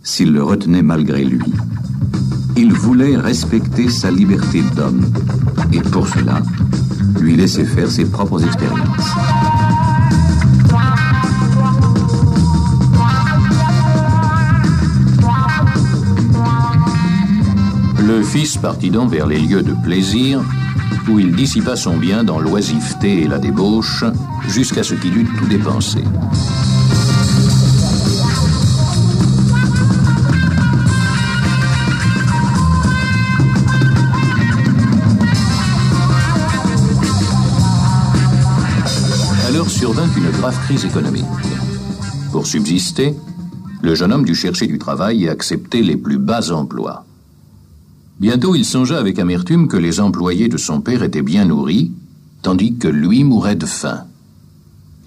[0.03, 1.51] s'il le retenait malgré lui.
[2.55, 5.05] Il voulait respecter sa liberté d'homme
[5.73, 6.41] et pour cela,
[7.19, 9.15] lui laisser faire ses propres expériences.
[18.05, 20.41] Le fils partit donc vers les lieux de plaisir,
[21.09, 24.03] où il dissipa son bien dans l'oisiveté et la débauche,
[24.49, 26.03] jusqu'à ce qu'il eût tout dépensé.
[39.81, 41.25] Survint une grave crise économique.
[42.31, 43.15] Pour subsister,
[43.81, 47.03] le jeune homme dut chercher du travail et accepter les plus bas emplois.
[48.19, 51.91] Bientôt il songea avec amertume que les employés de son père étaient bien nourris,
[52.43, 54.03] tandis que lui mourait de faim.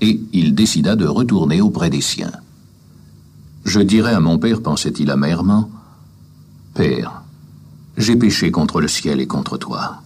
[0.00, 2.32] Et il décida de retourner auprès des siens.
[3.64, 5.70] Je dirais à mon père, pensait-il amèrement,
[6.74, 7.22] Père,
[7.96, 10.02] j'ai péché contre le ciel et contre toi.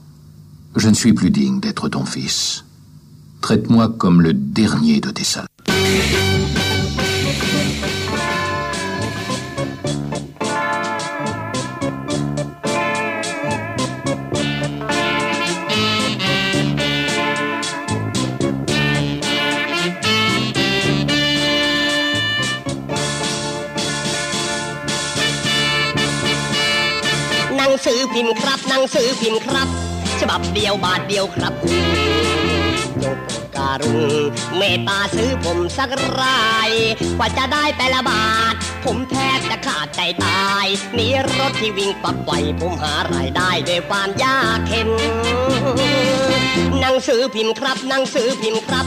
[0.76, 2.66] Je ne suis plus digne d'être ton fils.
[3.41, 5.49] Traite-moi comme le dernier de tes salauds.
[5.65, 6.33] Hãy
[27.57, 29.67] หนังสือพิมพ์ครับหนังสือพิมพ์ครับ
[30.19, 31.53] ฉบับเดียวบาทเดียวครับ
[33.02, 34.12] จงโปรดการุณ
[34.56, 35.90] เมตตาซื้อผมสัก
[36.20, 36.70] ราย
[37.18, 41.06] กว่าจะได้แต่ละบาท ผมแทบจะขาดใจตายนี
[41.38, 44.88] รถที่วิ่งปักไวผมหารายได้ด้วยความยากเข็น
[46.80, 48.86] หนังสือพิมพ์ครับหนังสือพิมพ์ครับ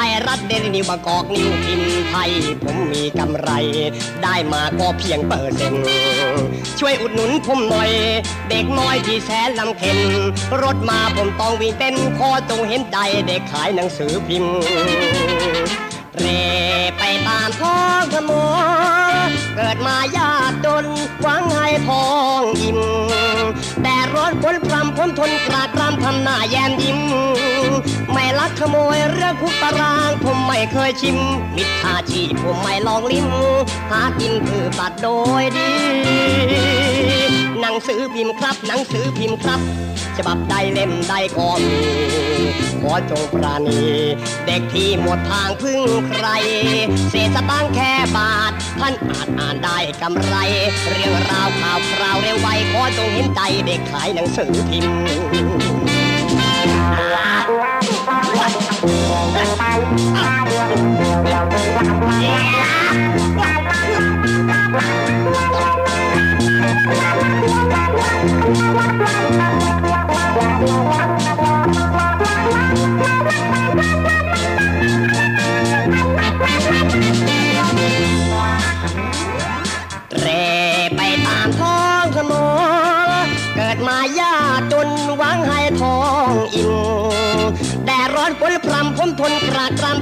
[0.00, 2.30] ไทยรัฐเดลินิวบางกอกนิวพิมพ์ไทย
[2.62, 3.50] ผมมีกำไร
[4.22, 5.84] ได้มาก็เพียงเปอร์เซ็นต์
[6.78, 7.90] ช่วยอุดหนุนผมหน่อย
[8.50, 9.98] เด็กน้อยที่แสนลำเค็น
[10.62, 12.96] รถมาผมต้องวิ่งเต้นขอจงเห็นใจ
[13.26, 14.58] เด็กขายหนังสือพิมพ์
[16.20, 16.28] เร
[16.98, 18.32] ไปตามท้องถน
[19.28, 20.84] นเกิดมายากจน
[21.22, 22.08] หวังให้ทอ
[22.40, 22.80] งอิ่ม
[23.82, 27.00] แต่ร้อนพ้นพรำพ้นทนกรากรำทำหน้าแย้มยิ้ม
[28.12, 31.18] ไม่ลักขโมยเรื่องคุกตารางผมไม่เคยชิม
[31.56, 33.28] มิจฉาชีพผมไม่ลองลิ้ม
[33.90, 35.06] หากินคือตัดโด
[35.42, 35.68] ยดี
[37.60, 39.60] หนังสือพิมพ์ครับ หนังสือพิมพ์ครับ
[40.16, 41.78] ฉบับใดเล่มใดก็มี
[42.80, 43.84] ขอจงปราณี
[44.46, 46.28] เด็กที่หมดทางพึ่งใคร
[47.10, 50.34] เศษสตางค์แค่บาท ท่านอาจอ่านได้กำไร
[50.90, 54.98] เรื่องราวข่าวคราวเร็วไวขอจงเห็นใจเด็กขายหนังสือพิมพ์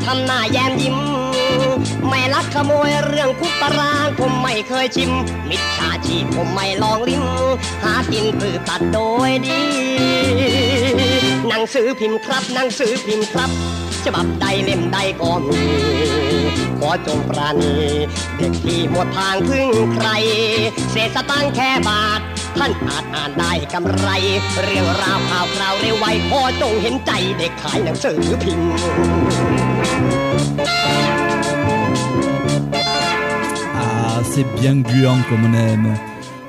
[0.05, 1.04] ทำหน้าแย้มยิ้ม ไม่ลัก
[2.56, 5.10] ขโมยเรื่องคุกตารางผมไม่เคยชิม
[5.50, 7.24] มิจฉาชีพผมไม่ลองลิ้ม
[7.82, 8.98] หากินพือตัดโด
[9.28, 9.62] ยดี
[11.48, 13.50] หนังสือพิมพ์ครับ หนังสือพิมพ์ครับ
[14.04, 15.62] ฉบับใดเล่มใดก็มี
[16.78, 17.76] ขอจงปราณี
[18.36, 20.08] เด็กที่หมดทางพึ่งใคร
[20.90, 22.20] เศษสตางแค่บาท
[22.58, 24.08] ท่านอาจอ่านได้กำไร
[24.62, 28.70] เรื่องราวข่าวคราวเร็วไวขอจงเห็นใจเด็กขายหนังสือพิมพ์
[34.30, 35.94] C'est bien gluant comme on aime.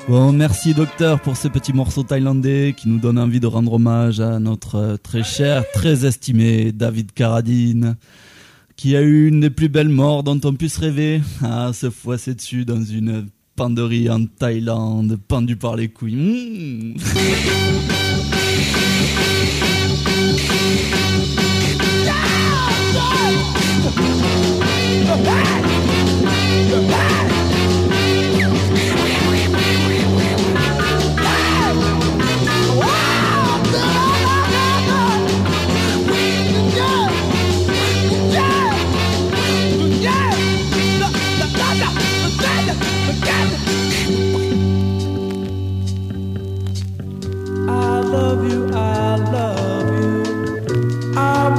[0.08, 4.20] Bon, merci docteur pour ce petit morceau thaïlandais qui nous donne envie de rendre hommage
[4.20, 7.96] à notre euh, très cher, très estimé David Carradine,
[8.76, 11.20] qui a eu une des plus belles morts dont on puisse rêver.
[11.42, 13.26] Ah, se foisser dessus dans une
[13.56, 16.16] penderie en Thaïlande, pendu par les couilles.
[16.16, 16.94] Mmh.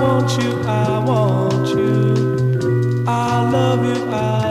[0.10, 3.03] Want you, I want you.
[3.07, 4.49] I love you, I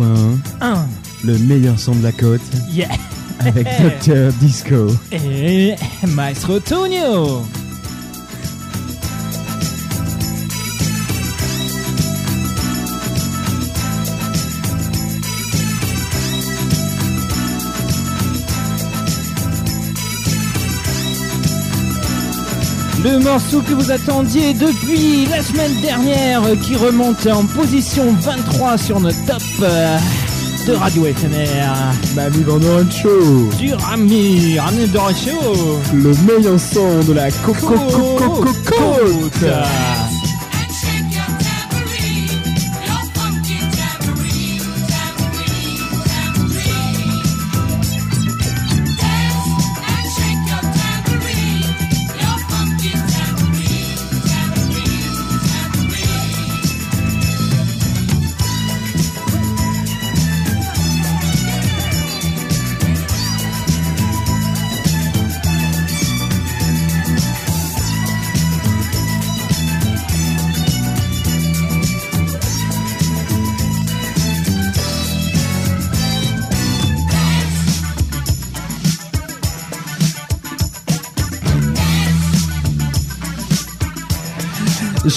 [0.00, 0.38] 89.1.
[0.60, 0.86] Un.
[1.24, 2.40] Le meilleur son de la côte.
[2.70, 2.88] Yeah.
[3.40, 3.66] Avec
[4.06, 4.88] Dr Disco.
[5.12, 5.74] Et
[6.06, 7.42] Maestro Tonio.
[23.02, 28.76] Le morceau que vous attendiez depuis la semaine dernière euh, qui remonte en position 23
[28.76, 29.96] sur notre top euh,
[30.66, 32.14] de Radio FMR.
[32.14, 33.48] Mamie Vandoren Show.
[33.58, 35.80] Du Rami, Rami Show.
[35.94, 39.50] Le meilleur son de la co co co co co côte.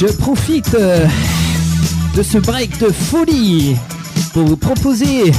[0.06, 1.08] Je profite euh,
[2.14, 3.78] de ce break de folie
[4.34, 5.32] pour vous proposer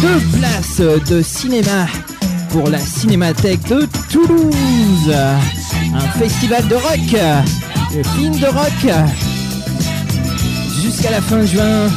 [0.00, 1.86] deux places de cinéma
[2.48, 5.14] pour la Cinémathèque de Toulouse.
[5.94, 9.06] Un festival de rock, de films de rock.
[10.82, 11.90] Jusqu'à la fin juin,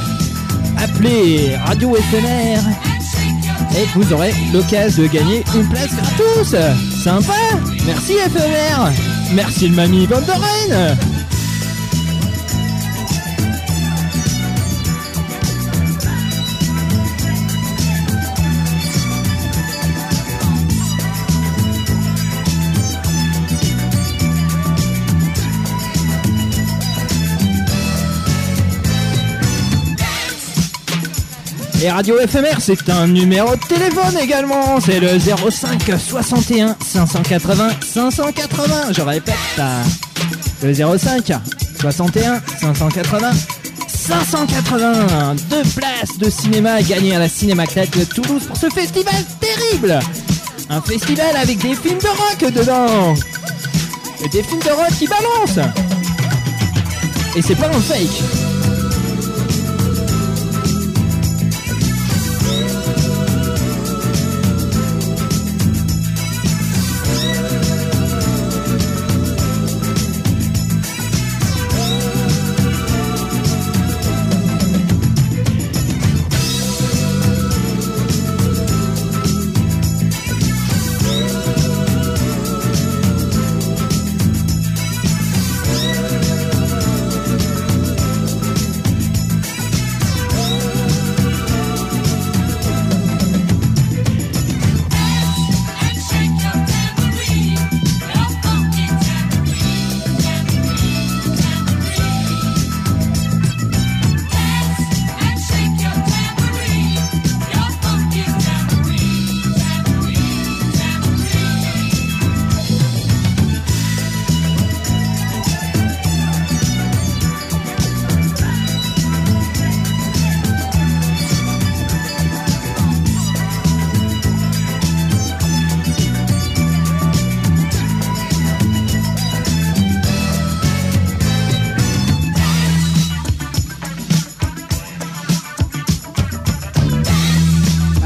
[0.77, 2.59] appelez Radio FMR
[3.77, 6.53] et vous aurez l'occasion de gagner une place gratos.
[7.01, 7.33] Sympa
[7.85, 8.91] Merci FMR
[9.33, 10.19] Merci le mamie Van
[31.83, 34.79] Et Radio FMR, c'est un numéro de téléphone également.
[34.79, 38.93] C'est le 05 61 580 580.
[38.93, 39.35] Je répète,
[40.63, 41.33] le 05
[41.81, 43.31] 61 580
[43.89, 45.35] 580.
[45.49, 49.99] Deux places de cinéma à gagner à la Cinémathèque de Toulouse pour ce festival terrible.
[50.69, 53.13] Un festival avec des films de rock dedans.
[54.23, 55.67] Et des films de rock qui balancent.
[57.35, 58.42] Et c'est pas un fake.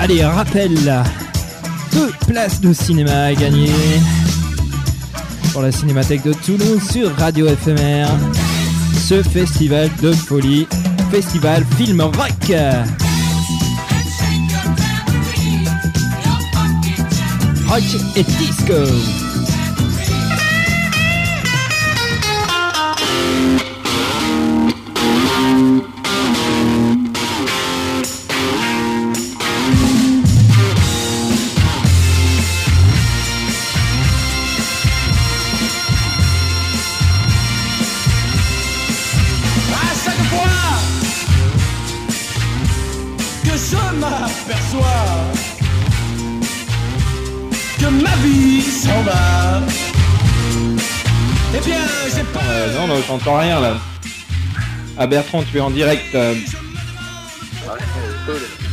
[0.10, 0.74] Allez, rappel
[1.92, 3.70] deux places de cinéma à gagner
[5.52, 8.08] pour la Cinémathèque de Toulouse sur Radio FMR.
[9.06, 10.66] Ce festival de folie,
[11.12, 12.54] festival film rock.
[17.68, 17.84] Rock
[18.16, 19.27] et disco.
[53.08, 53.78] J'entends rien là.
[54.98, 56.14] Ah Bertrand, tu es en direct.
[56.16, 56.34] euh,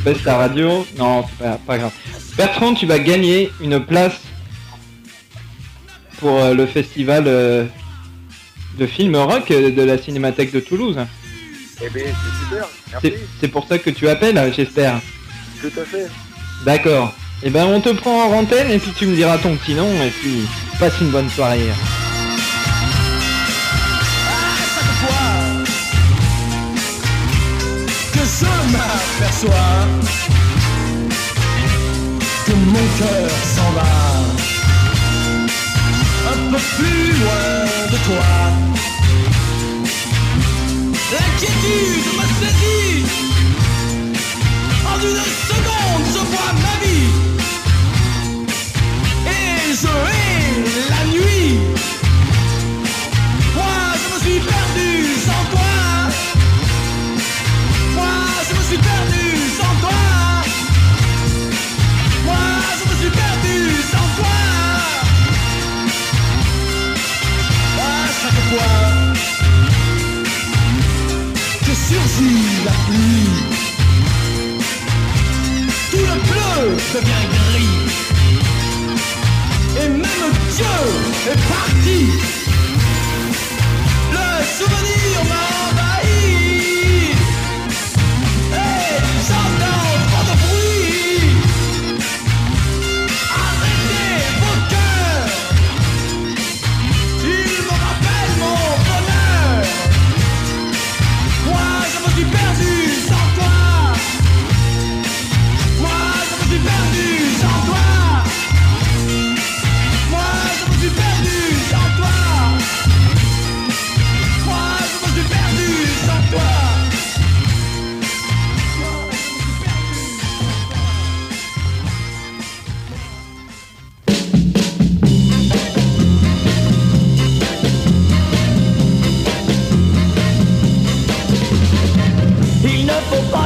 [0.05, 0.86] baisse ta radio.
[0.98, 1.93] Non, c'est pas, pas grave.
[2.36, 4.15] Bertrand, tu vas gagner une place
[6.19, 7.65] pour euh, le festival euh,
[8.78, 10.97] de films rock de la Cinémathèque de Toulouse.
[11.85, 12.66] Eh bien, c'est super,
[13.02, 13.24] C'est merci.
[13.40, 15.01] c'est pour ça que tu appelles, j'espère.
[15.61, 16.06] Tout à fait.
[16.65, 17.12] D'accord.
[17.43, 19.90] Eh ben, on te prend en antenne et puis tu me diras ton petit nom
[20.02, 20.47] et puis
[20.78, 21.69] passe une bonne soirée.
[29.15, 29.86] M'aperçois
[32.47, 33.93] que mon cœur s'en va
[36.32, 37.49] un peu plus loin
[37.93, 38.31] de toi.
[41.12, 43.05] L'inquiétude me saisit.
[44.86, 47.11] En une seconde, je vois ma vie.
[49.27, 50.14] Et je
[72.65, 73.28] la pluie,
[75.91, 77.85] tout le bleu devient gris.
[79.81, 80.77] Et même Dieu
[81.31, 82.01] est parti.
[84.12, 85.64] Le souvenir m'envahit.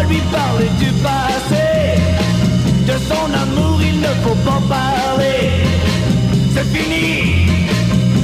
[0.08, 1.68] lui parler du passé.
[2.86, 5.40] De son amour, il ne faut pas parler.
[6.54, 7.46] C'est fini,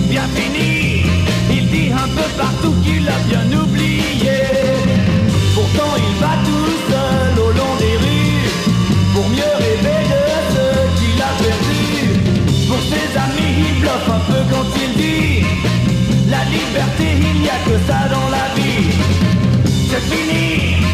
[0.09, 1.03] bien fini.
[1.51, 4.39] Il dit un peu partout qu'il a bien oublié.
[5.55, 8.51] Pourtant, il va tout seul au long des rues
[9.15, 10.23] pour mieux rêver de
[10.55, 10.65] ce
[10.99, 11.85] qu'il a perdu.
[12.69, 15.47] Pour ses amis, il bluffe un peu quand il dit
[16.29, 18.91] La liberté, il n'y a que ça dans la vie.
[19.91, 20.85] C'est fini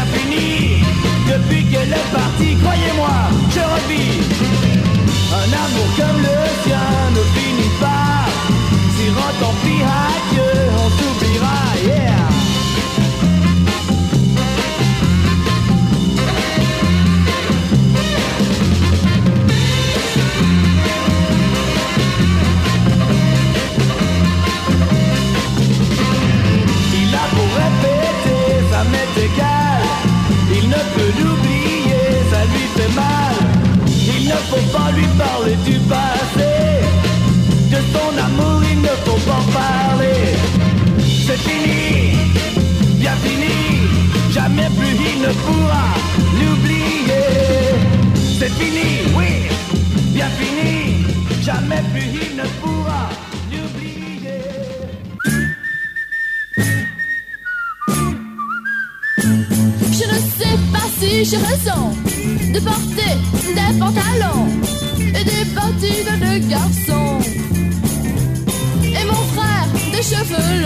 [0.00, 0.82] fini.
[1.26, 3.14] Depuis qu'elle est partie, croyez-moi,
[3.50, 4.20] je revis.
[5.32, 8.26] Un amour comme le sien ne finit pas.
[8.96, 9.06] Si
[9.40, 12.33] tant pis, adieu, on s'oubliera, yeah.
[51.64, 53.08] jamais plus il ne pourra
[53.50, 54.42] l'oublier.
[59.92, 61.92] Je ne sais pas si j'ai raison
[62.52, 63.14] de porter
[63.54, 64.48] des pantalons
[64.98, 67.18] et des bottines de garçon.
[68.82, 70.63] Et mon frère des cheveux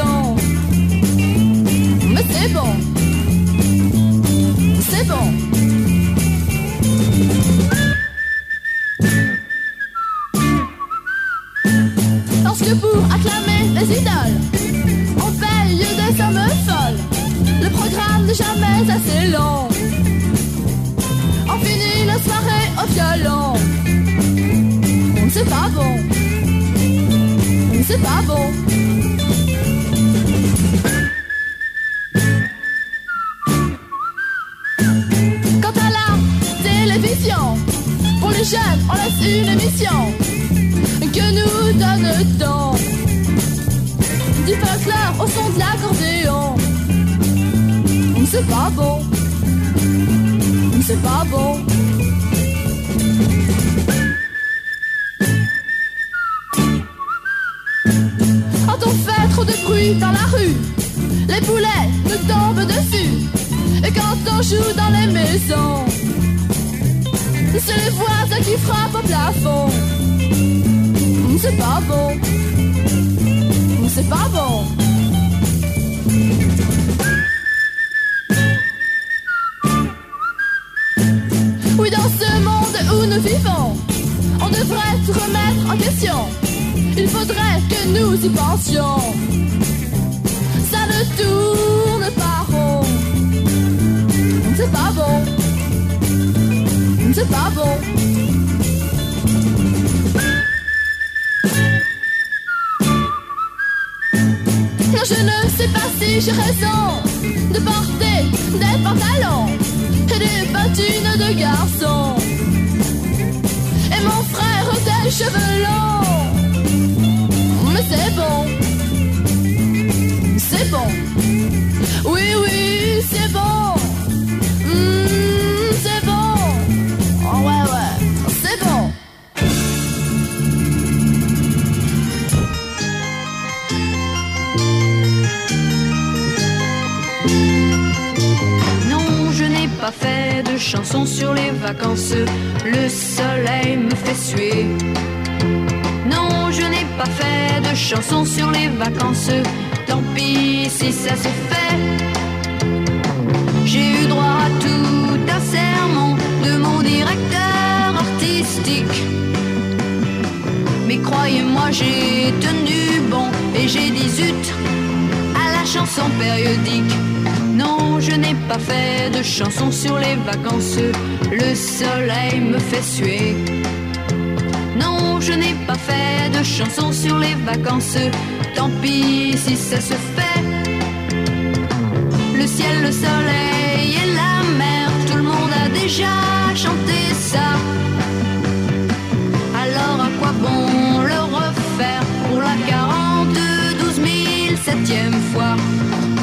[192.48, 193.40] la 42,
[193.80, 195.56] 12 000 septième fois.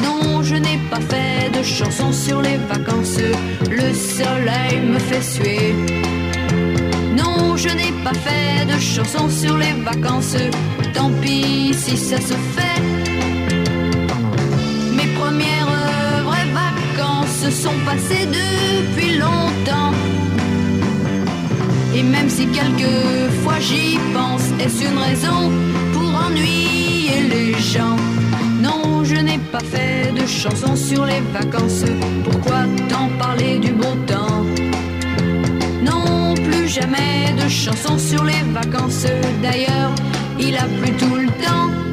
[0.02, 3.18] Non, je n'ai pas fait de chanson sur les vacances,
[3.70, 5.74] le soleil me fait suer.
[7.16, 10.36] Non, je n'ai pas fait de chanson sur les vacances,
[10.94, 12.80] tant pis si ça se fait.
[14.98, 15.72] Mes premières
[16.24, 19.92] vraies vacances sont passées depuis longtemps.
[21.94, 25.50] Et même si quelquefois j'y pense, est-ce une raison
[26.34, 27.96] les gens
[28.60, 31.84] Non, je n'ai pas fait de chansons sur les vacances.
[32.24, 34.44] Pourquoi t'en parler du beau temps?
[35.82, 39.06] Non, plus jamais de chansons sur les vacances.
[39.42, 39.94] D'ailleurs,
[40.38, 41.85] il a plu tout le temps.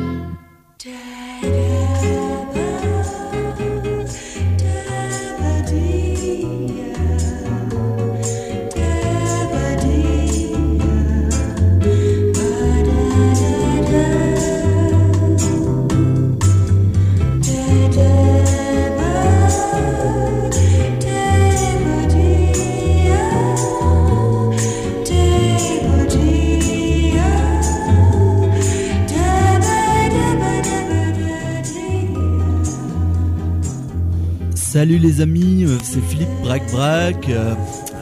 [34.74, 37.30] Salut les amis, euh, c'est Philippe Brac Brac.
[37.30, 37.54] Euh,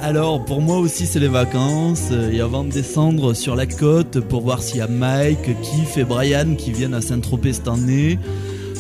[0.02, 4.22] Alors pour moi aussi c'est les vacances euh, et avant de descendre sur la côte
[4.22, 8.18] pour voir s'il y a Mike, Keith et Brian qui viennent à Saint-Tropez cette année.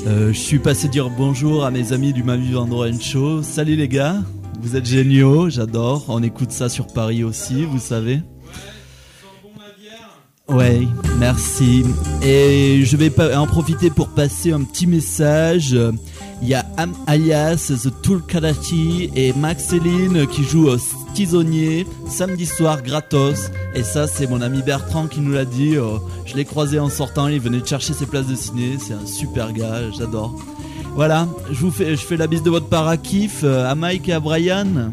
[0.05, 3.43] je suis passé dire bonjour à mes amis du Ma Vie Vendredi Show.
[3.43, 4.21] Salut les gars,
[4.61, 6.05] vous êtes géniaux, j'adore.
[6.07, 8.21] On écoute ça sur Paris aussi, vous savez.
[10.51, 10.85] Ouais,
[11.17, 11.85] merci.
[12.21, 15.77] Et je vais en profiter pour passer un petit message.
[16.41, 20.77] Il y a Am alias The Tool Kadachi et Max Céline qui jouent au
[21.13, 23.49] Tisonnier samedi soir gratos.
[23.75, 25.77] Et ça, c'est mon ami Bertrand qui nous l'a dit.
[25.77, 28.77] Euh, Je l'ai croisé en sortant, il venait de chercher ses places de ciné.
[28.79, 30.35] C'est un super gars, j'adore.
[30.95, 33.75] Voilà, je vous fais, je fais la bise de votre part à Kiff, euh, à
[33.75, 34.91] Mike et à Brian.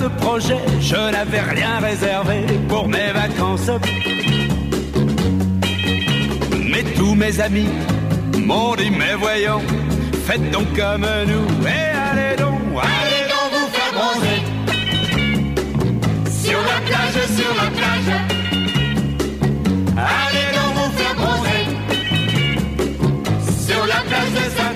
[0.00, 3.70] De projet, je n'avais rien réservé pour mes vacances.
[6.70, 7.68] Mais tous mes amis
[8.38, 9.60] m'ont dit, mais voyons,
[10.26, 14.40] faites donc comme nous et allez donc, allez donc vous faire bronzer.
[16.44, 18.10] Sur la plage, sur la plage.
[19.96, 21.62] Allez donc vous faire bronzer
[23.66, 24.69] Sur la plage de Saint-Tropez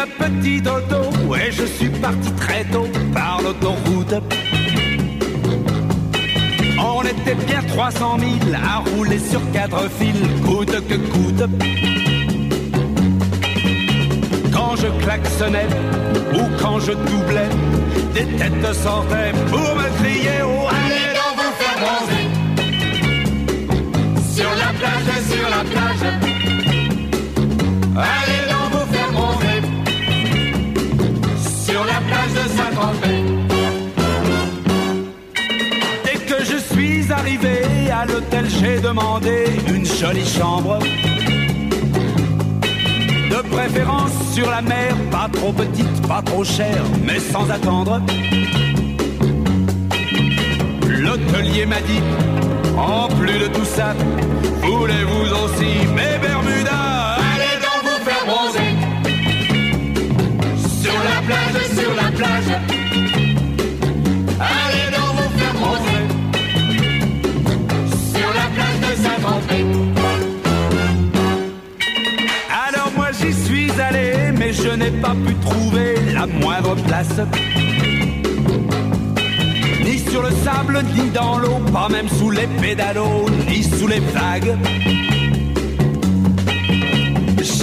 [0.00, 1.34] ma petite auto.
[1.34, 4.14] Et je suis parti très tôt par l'autoroute.
[6.78, 11.44] On était bien 300 000 à rouler sur quatre fils, coûte que coûte.
[14.52, 15.68] Quand je klaxonnais
[16.34, 17.50] ou quand je doublais,
[18.14, 22.26] des têtes sortaient pour me crier oh allez donc vous faire bronzer
[24.36, 26.04] sur la plage, sur la plage.
[27.96, 28.50] Allez
[36.04, 40.78] Dès que je suis arrivé à l'hôtel, j'ai demandé une jolie chambre.
[43.30, 48.00] De préférence sur la mer, pas trop petite, pas trop chère, mais sans attendre.
[50.88, 52.02] L'hôtelier m'a dit,
[52.76, 53.94] en plus de tout ça,
[54.62, 56.19] voulez-vous aussi mes
[61.74, 62.50] sur la plage.
[64.40, 66.04] Allez donc vous faire bronzer.
[68.14, 69.60] Sur la plage de Saint-André.
[72.66, 77.20] Alors moi j'y suis allé, mais je n'ai pas pu trouver la moindre place.
[79.84, 84.00] Ni sur le sable, ni dans l'eau, pas même sous les pédalos, ni sous les
[84.00, 84.56] vagues.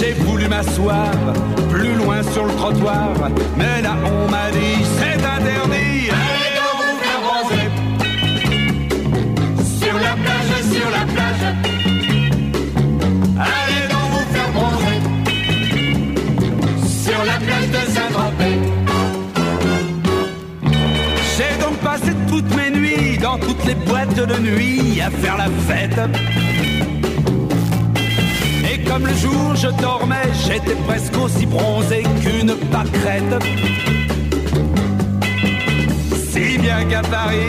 [0.00, 1.10] J'ai voulu m'asseoir
[1.70, 3.08] plus loin sur le trottoir,
[3.56, 6.08] mais là on m'a dit c'est interdit.
[6.08, 7.68] Allez donc vous faire bronzer
[9.80, 11.44] sur la plage, sur la plage.
[13.40, 14.98] Allez donc vous faire bronzer
[16.86, 18.58] sur la plage de Saint-Tropez.
[21.36, 25.48] J'ai donc passé toutes mes nuits dans toutes les boîtes de nuit à faire la
[25.66, 26.00] fête.
[28.98, 33.44] Comme le jour je dormais, j'étais presque aussi bronzé qu'une pâquerette.
[36.32, 37.46] Si bien qu'à Paris,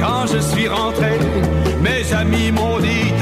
[0.00, 1.18] quand je suis rentré,
[1.82, 3.12] mes amis m'ont dit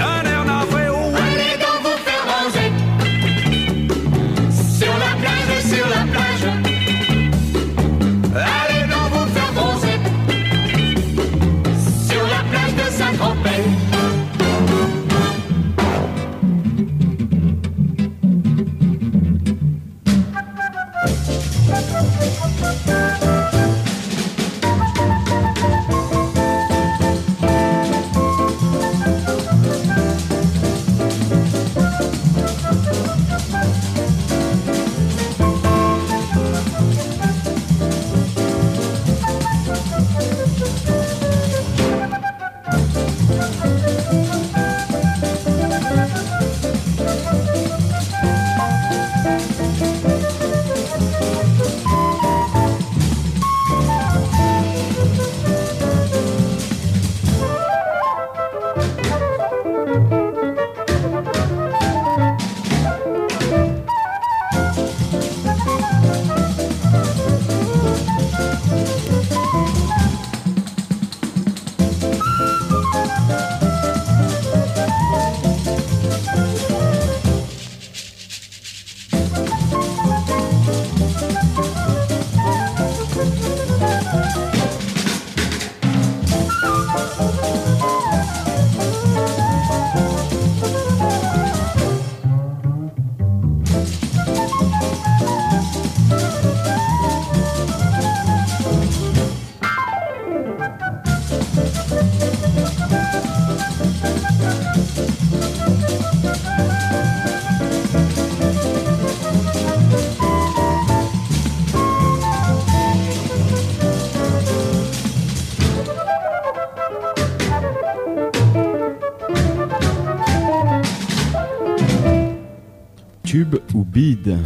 [124.26, 124.38] ou bide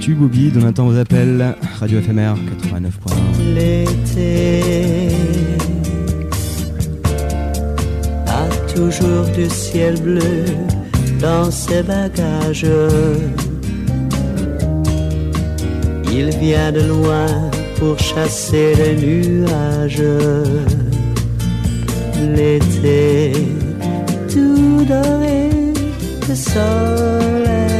[0.00, 1.56] Tube bide, on attend vos appels.
[1.78, 3.54] Radio FMR 89.1.
[3.54, 5.08] L'été
[8.26, 10.44] a toujours du ciel bleu
[11.20, 12.66] dans ses bagages.
[16.10, 17.26] Il vient de loin
[17.78, 20.02] pour chasser les nuages.
[22.20, 23.32] L'été
[24.28, 25.50] tout doré
[26.28, 27.78] de soleil.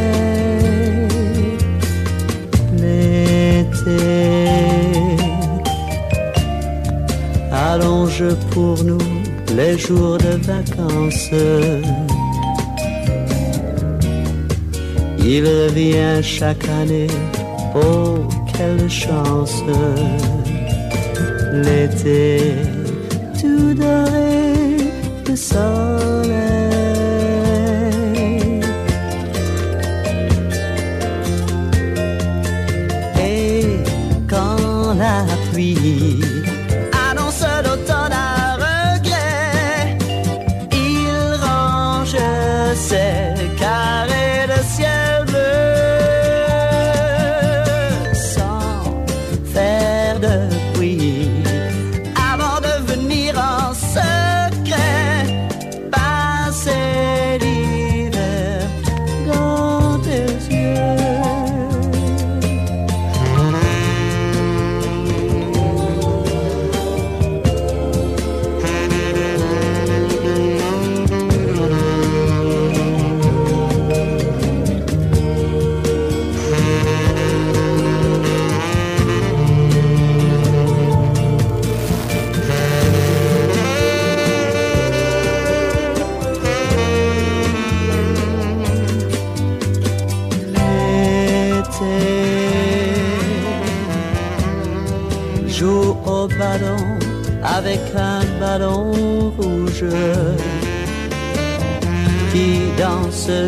[2.76, 4.48] L'été
[7.52, 8.98] allonge pour nous
[9.56, 11.30] les jours de vacances.
[15.20, 17.08] Il revient chaque année,
[17.74, 19.62] oh quelle chance.
[21.52, 22.77] L'été
[23.58, 24.76] tout doré
[25.24, 25.34] de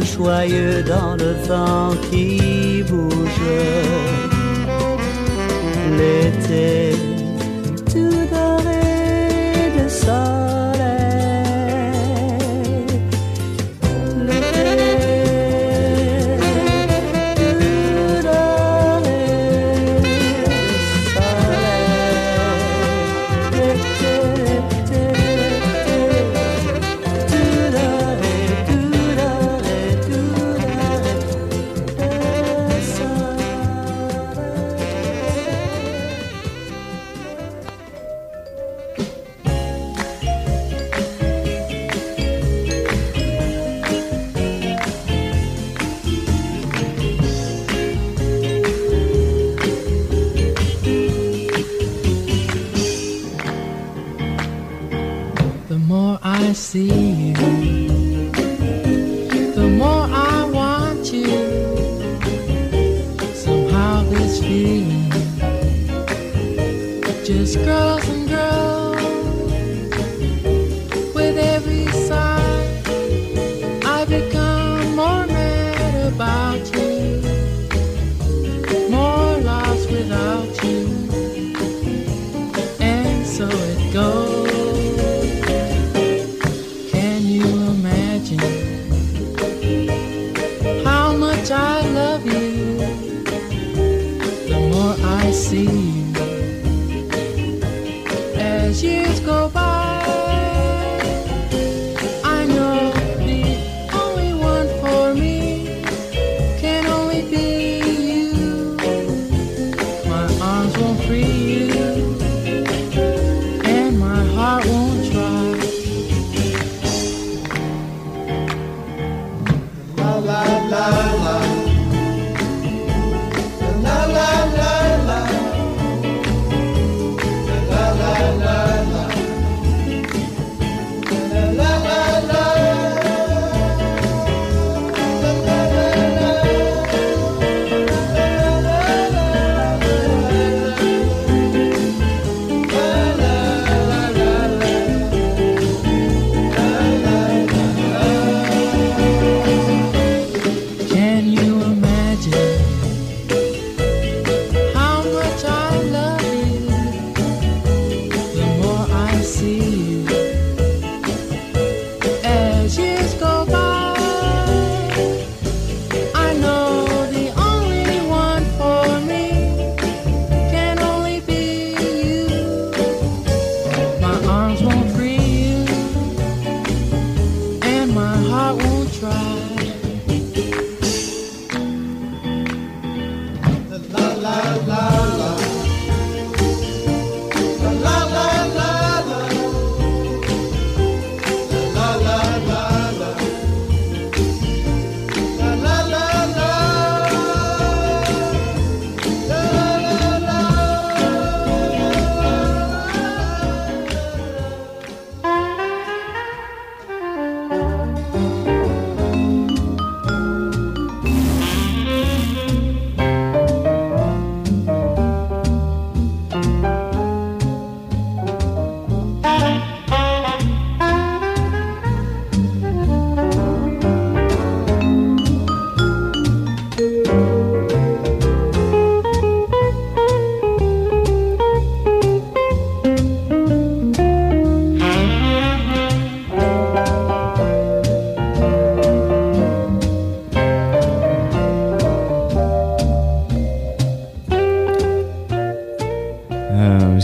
[0.05, 3.43] joyeux dans le vent qui bouge.
[5.97, 6.80] L'été
[67.56, 67.89] Girl.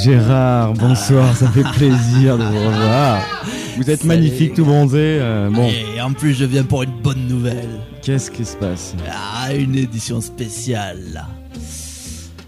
[0.06, 3.20] Gérard, bonsoir, ça fait plaisir de vous revoir.
[3.76, 4.98] Vous êtes magnifique, tout bronzé.
[5.20, 7.80] euh, bon, Et en plus, je viens pour une bonne nouvelle.
[8.02, 8.94] qu'est-ce qui se passe?
[9.10, 11.24] Ah, une édition spéciale.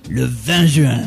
[0.08, 1.00] Le 20 juin,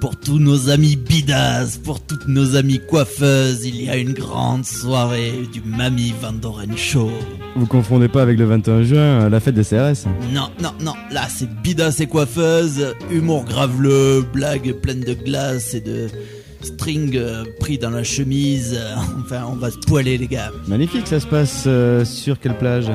[0.00, 4.64] pour tous nos amis bidas, pour toutes nos amies coiffeuses, il y a une grande
[4.64, 7.10] soirée du Mamie Van Doren Show.
[7.54, 10.94] Vous confondez pas avec le 21 juin, euh, la fête des CRS Non, non, non,
[11.12, 16.08] là c'est bidas et coiffeuses, humour graveleux, blagues pleines de glace et de
[16.62, 18.80] string euh, pris dans la chemise.
[19.20, 20.50] Enfin, on va se poiler, les gars.
[20.66, 22.90] Magnifique, ça se passe euh, sur quelle plage?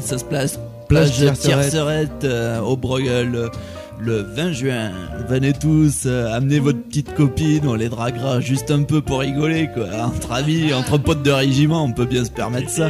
[0.00, 0.56] Ça se place
[0.88, 2.22] Plage Tiercerette.
[2.22, 3.48] Euh, au Bruegel, euh,
[3.98, 4.92] le 20 juin.
[5.28, 9.68] Venez tous, euh, amenez votre petite copine, on les draguera juste un peu pour rigoler,
[9.74, 9.86] quoi.
[10.00, 12.88] Entre amis, entre potes de régiment, on peut bien se permettre ça.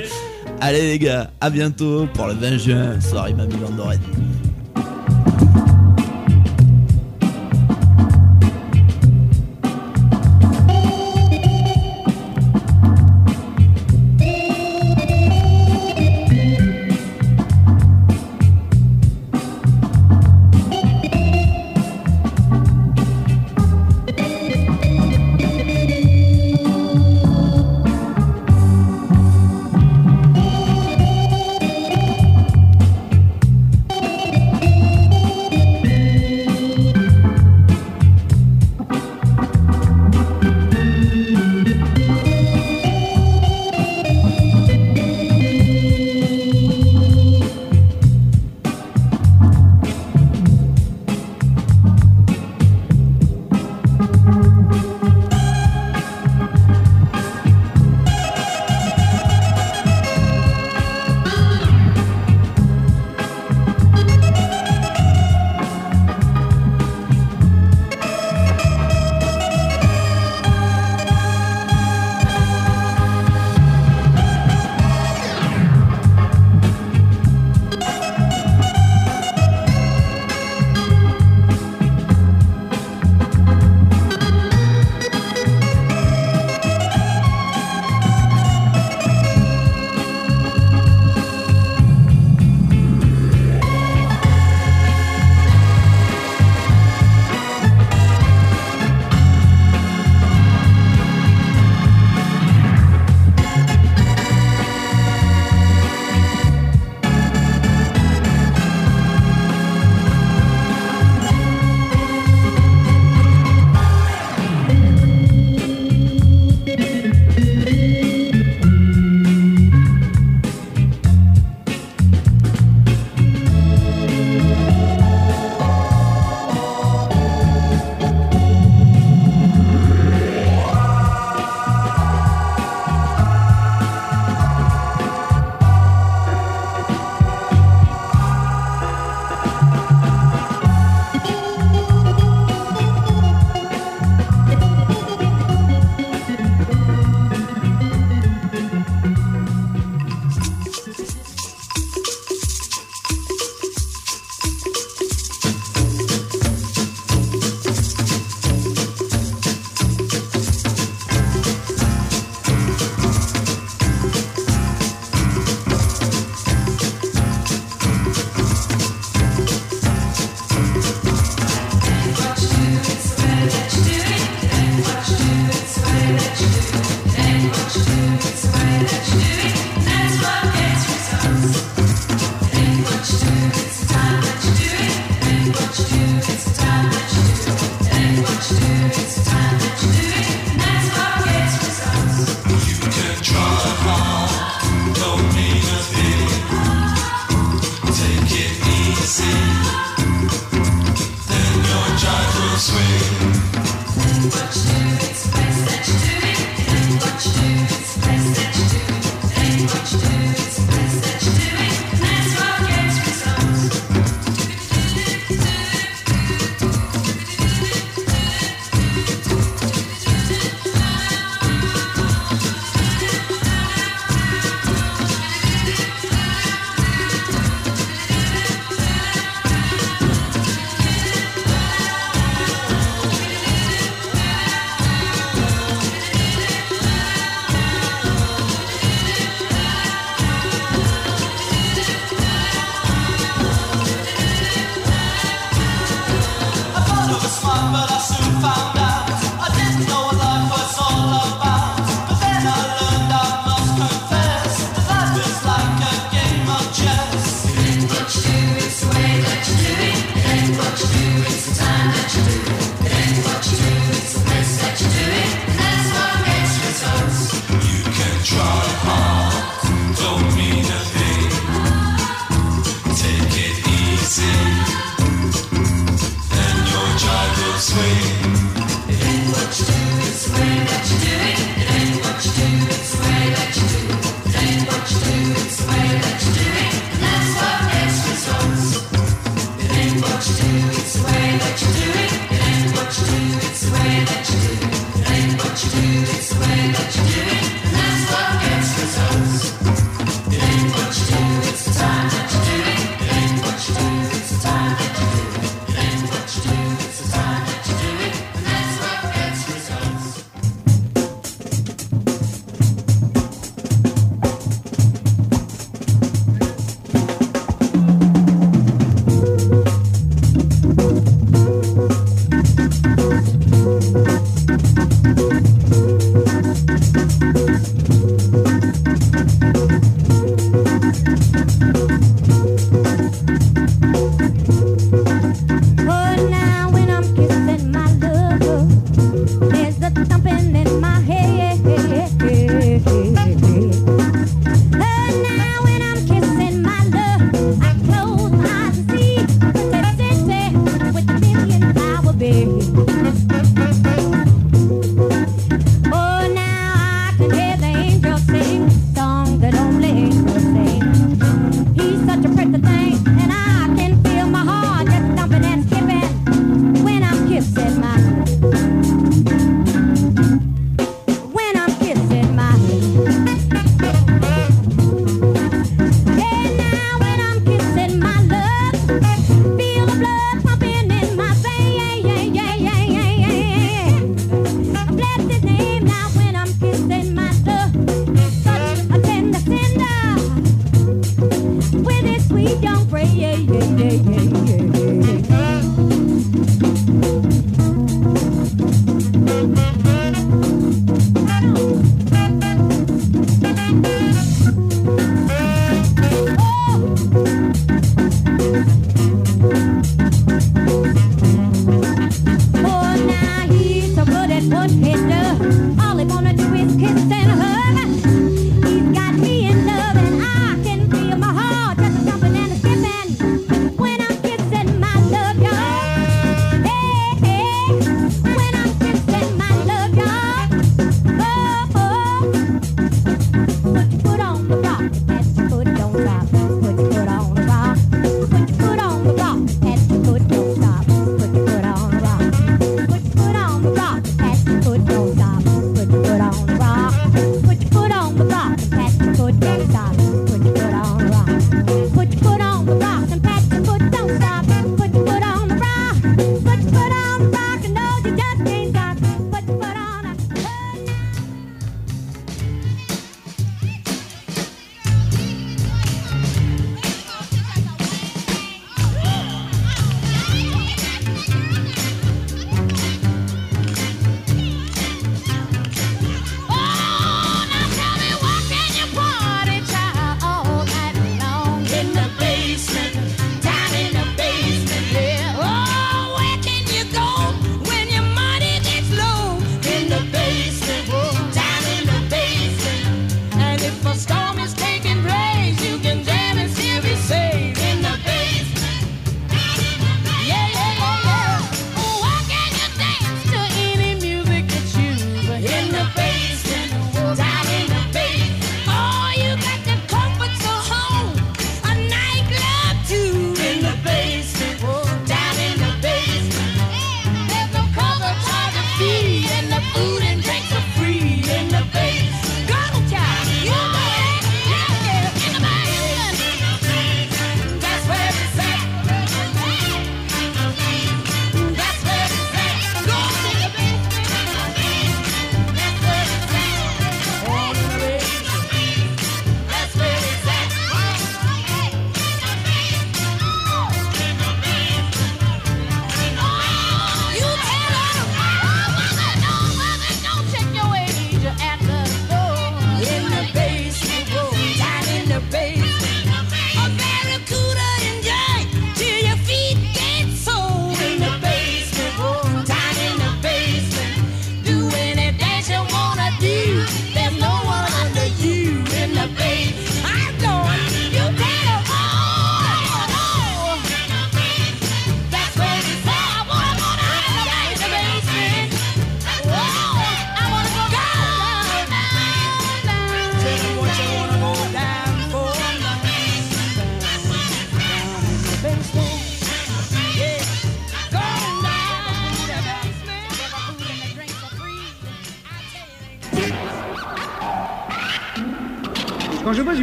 [0.60, 4.00] Allez les gars, à bientôt pour le 20 juin, soirée Mamie Landorette.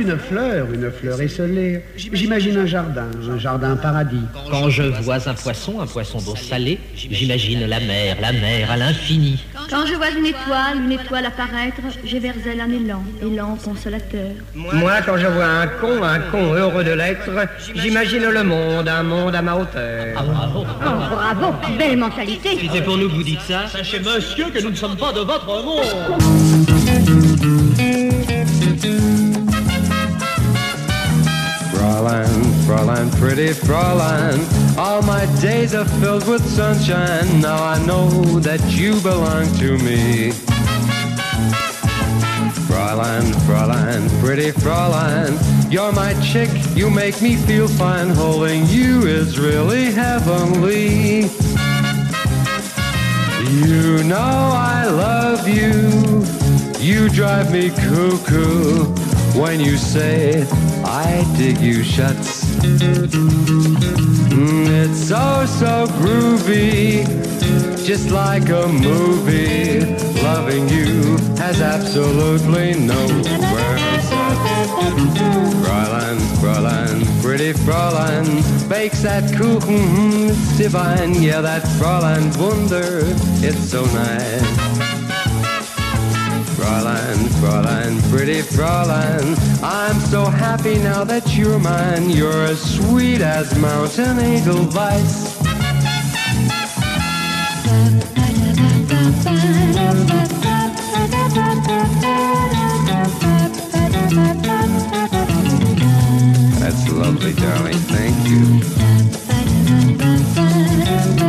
[0.10, 4.24] Une fleur, une fleur esselée, j'imagine un jardin, un jardin paradis.
[4.50, 8.78] Quand je vois un poisson, un poisson d'eau salée, j'imagine la mer, la mer à
[8.78, 9.44] l'infini.
[9.70, 14.32] Quand je vois une étoile, une étoile apparaître, j'ai vers elle un élan, élan consolateur.
[14.56, 17.30] Moi, quand je vois un con, un con heureux de l'être,
[17.76, 20.24] j'imagine le monde, un monde à ma hauteur.
[20.24, 20.66] bravo.
[20.66, 22.58] Oh, bravo, belle mentalité.
[22.58, 25.12] Si c'est pour nous que vous dites ça, Sachez, monsieur, que nous ne sommes pas
[25.14, 26.79] de votre monde.
[32.10, 34.40] Fräulein, Fräulein, pretty Fräulein,
[34.80, 37.40] all my days are filled with sunshine.
[37.40, 40.32] Now I know that you belong to me.
[42.68, 45.38] Fräulein, Fräulein, pretty Fräulein,
[45.70, 48.10] you're my chick, you make me feel fine.
[48.10, 51.30] Holding you is really heavenly.
[53.52, 56.26] You know I love you.
[56.80, 60.46] You drive me cuckoo when you say
[60.86, 62.46] I dig you shuts.
[64.30, 67.06] Mm, it's so so groovy,
[67.86, 69.86] just like a movie.
[70.24, 73.00] Loving you has absolutely no
[73.54, 74.10] words.
[75.64, 81.22] Fräulein, Fräulein, pretty Fräulein, bakes that Kuchen, it's divine.
[81.22, 83.02] Yeah, that Fräulein Wunder,
[83.42, 84.89] it's so nice.
[86.70, 92.12] Fräulein, Fräulein, pretty Fräulein, I'm so happy now that you're mine.
[92.12, 95.36] You're as sweet as Mountain Edelweiss.
[106.60, 107.80] That's lovely, darling.
[107.90, 108.80] Thank you.
[111.18, 111.29] You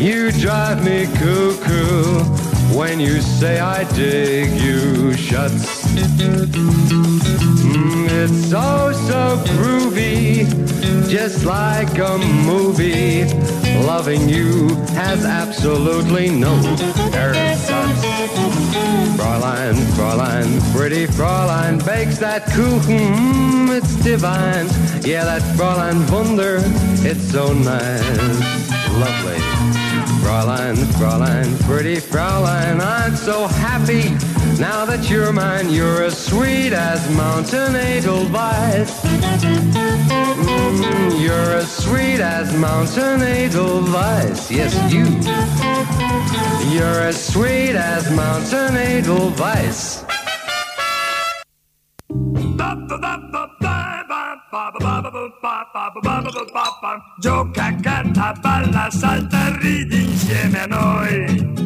[0.00, 2.22] You drive me cuckoo
[2.72, 5.84] when you say I dig you shuts.
[7.66, 10.46] Mm, it's so so groovy,
[11.08, 12.16] just like a
[12.46, 13.24] movie.
[13.86, 16.54] Loving you has absolutely no
[17.12, 18.00] ersatz.
[19.16, 24.68] Fräulein, Fräulein, pretty Fräulein bakes that Kuchen, mm, it's divine.
[25.02, 26.60] Yeah, that Fräulein Wunder,
[27.02, 28.40] it's so nice,
[28.94, 29.77] lovely.
[30.22, 34.10] Fräulein, Fräulein, pretty Fräulein, I'm so happy
[34.58, 35.70] now that you're mine.
[35.70, 39.00] You're as sweet as Mountain Edelweiss.
[40.44, 44.50] Mm, you're as sweet as Mountain Edelweiss.
[44.50, 45.06] Yes, you.
[46.74, 50.04] You're as sweet as Mountain Edelweiss.
[57.18, 61.56] Gioca, canta, balla, salta, ridi insieme a noi.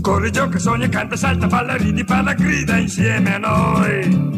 [0.00, 4.28] Corri, gioca, sogna, canta, salta, balla, ridi, parla, grida insieme a noi.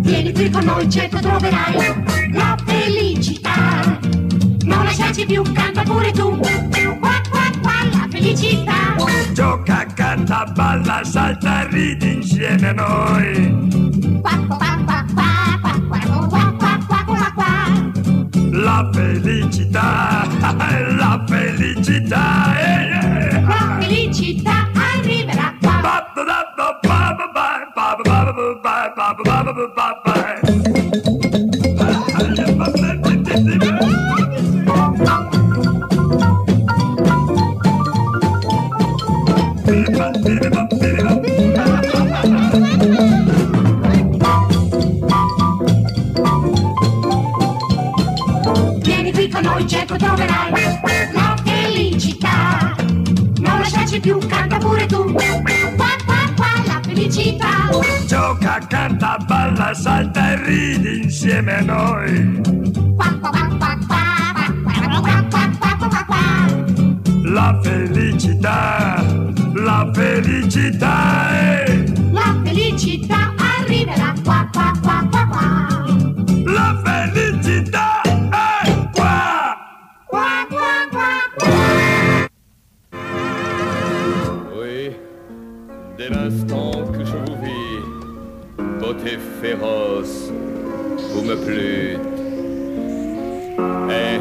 [0.00, 3.98] Vieni qui con noi, certo troverai la felicità.
[4.62, 6.77] Non lasciarci più, canta pure tu
[8.18, 8.96] felicità.
[9.32, 14.20] Gioca, canta, balla, salta, ridi insieme a noi.
[14.20, 17.52] Qua, qua, qua, qua, qua, qua, qua, qua, qua, qua, qua.
[18.50, 20.26] La felicità,
[20.96, 22.54] la felicità.
[22.58, 23.40] Eh, eh.
[23.42, 25.80] La felicità arriverà qua.
[25.80, 30.07] Ba, ba, ba, ba, ba, ba, ba, ba, ba, ba, ba, ba, ba, ba, ba.
[50.18, 52.74] Troverai la felicità.
[53.38, 55.12] Non lasciarci più, canta pure tu.
[55.12, 55.24] Qua,
[56.06, 57.68] qua, qua, la felicità.
[58.06, 62.40] Gioca, canta, balla, salta e ridi insieme a noi.
[67.30, 69.04] La felicità,
[69.54, 71.92] la felicità, eh.
[72.10, 75.97] La felicità arriverà qua, qua, qua, qua, qua.
[89.40, 90.30] Féroce,
[91.12, 92.00] vous me plûtes.
[93.90, 94.20] Et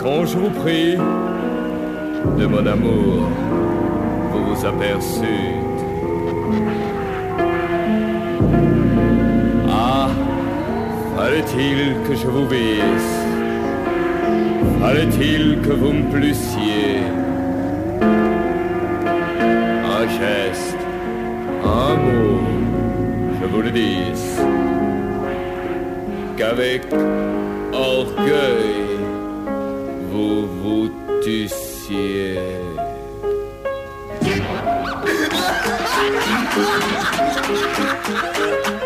[0.00, 0.96] quand je vous prie
[2.38, 3.28] de mon amour,
[4.30, 5.82] vous vous aperçûtes.
[9.68, 10.08] Ah,
[11.16, 13.16] fallait-il que je vous visse?
[14.80, 17.00] Fallait-il que vous me plussiez?
[20.00, 20.78] Un geste,
[21.64, 22.40] un mot,
[23.50, 23.98] vous le dis,
[26.36, 26.82] qu'avec
[27.72, 28.98] orgueil
[30.10, 30.90] vous vous
[31.22, 32.38] tussiez.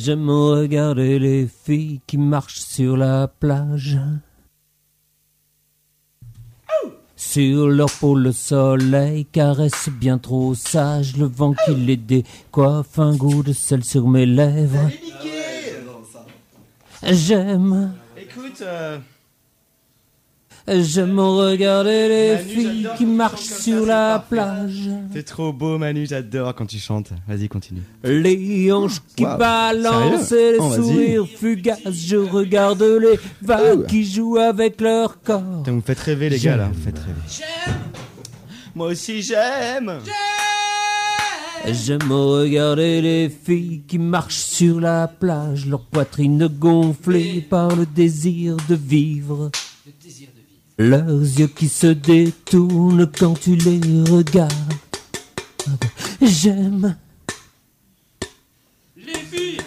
[0.07, 3.99] J'aime regarder les filles qui marchent sur la plage.
[7.17, 11.17] Sur leur peau, le soleil caresse bien trop sage.
[11.17, 14.89] Le vent qui les décoiffe, un goût de sel sur mes lèvres.
[17.03, 18.99] J'aime, Écoute, euh,
[20.67, 24.35] j'aime regarder les Manu, filles qui marchent sur c'est la parfait.
[24.35, 24.89] plage.
[25.13, 27.11] t'es trop beau Manu, j'adore quand tu chantes.
[27.27, 27.81] Vas-y, continue.
[28.03, 29.37] Les hanches qui Wow.
[29.37, 31.79] balancent et les Oh, sourires fugaces.
[31.93, 35.41] Je regarde les vagues qui jouent avec leur corps.
[35.59, 36.73] Putain, vous me faites rêver les gars là, J'aime.
[36.73, 37.45] vous me faites rêver.
[38.75, 39.99] Moi aussi j'aime.
[41.65, 48.55] J'aime regarder les filles qui marchent sur la plage, leur poitrine gonflée par le désir
[48.69, 49.49] de vivre.
[50.77, 53.79] Leurs yeux qui se détournent quand tu les
[54.11, 54.51] regardes.
[56.21, 56.95] J'aime.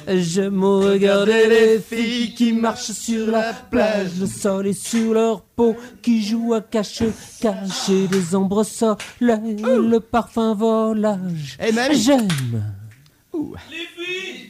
[0.07, 5.77] J'aime regarder les filles qui marchent sur la plage, le sol est sur leur peau,
[6.03, 11.59] qui jouent à cache-cache, les ombres soleil, le parfum volage.
[11.73, 11.95] Manu.
[11.95, 12.29] J'aime.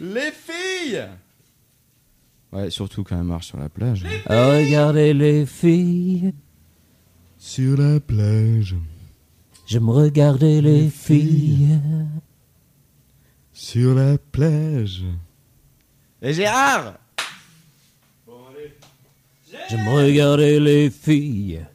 [0.00, 1.08] Les filles
[2.52, 4.04] Ouais, surtout quand elle marche sur la plage.
[4.26, 6.32] Regardez les filles.
[7.42, 8.76] Sur la plage.
[9.66, 11.80] J'aime regarder les filles.
[13.50, 15.04] Sur la plage.
[16.20, 16.98] Et Gérard
[19.70, 21.66] J'aime regarder les filles.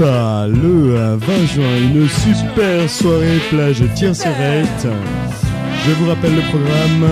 [0.00, 4.86] Pas, le euh, 20 juin, une super soirée plage Tiercerette.
[5.86, 7.06] Je vous rappelle le programme.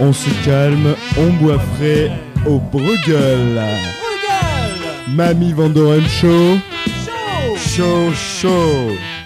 [0.00, 2.10] On se calme, on boit frais
[2.44, 3.62] au Bruegel.
[5.08, 6.58] Mamie Vandoren Show.
[7.56, 9.21] Show, show.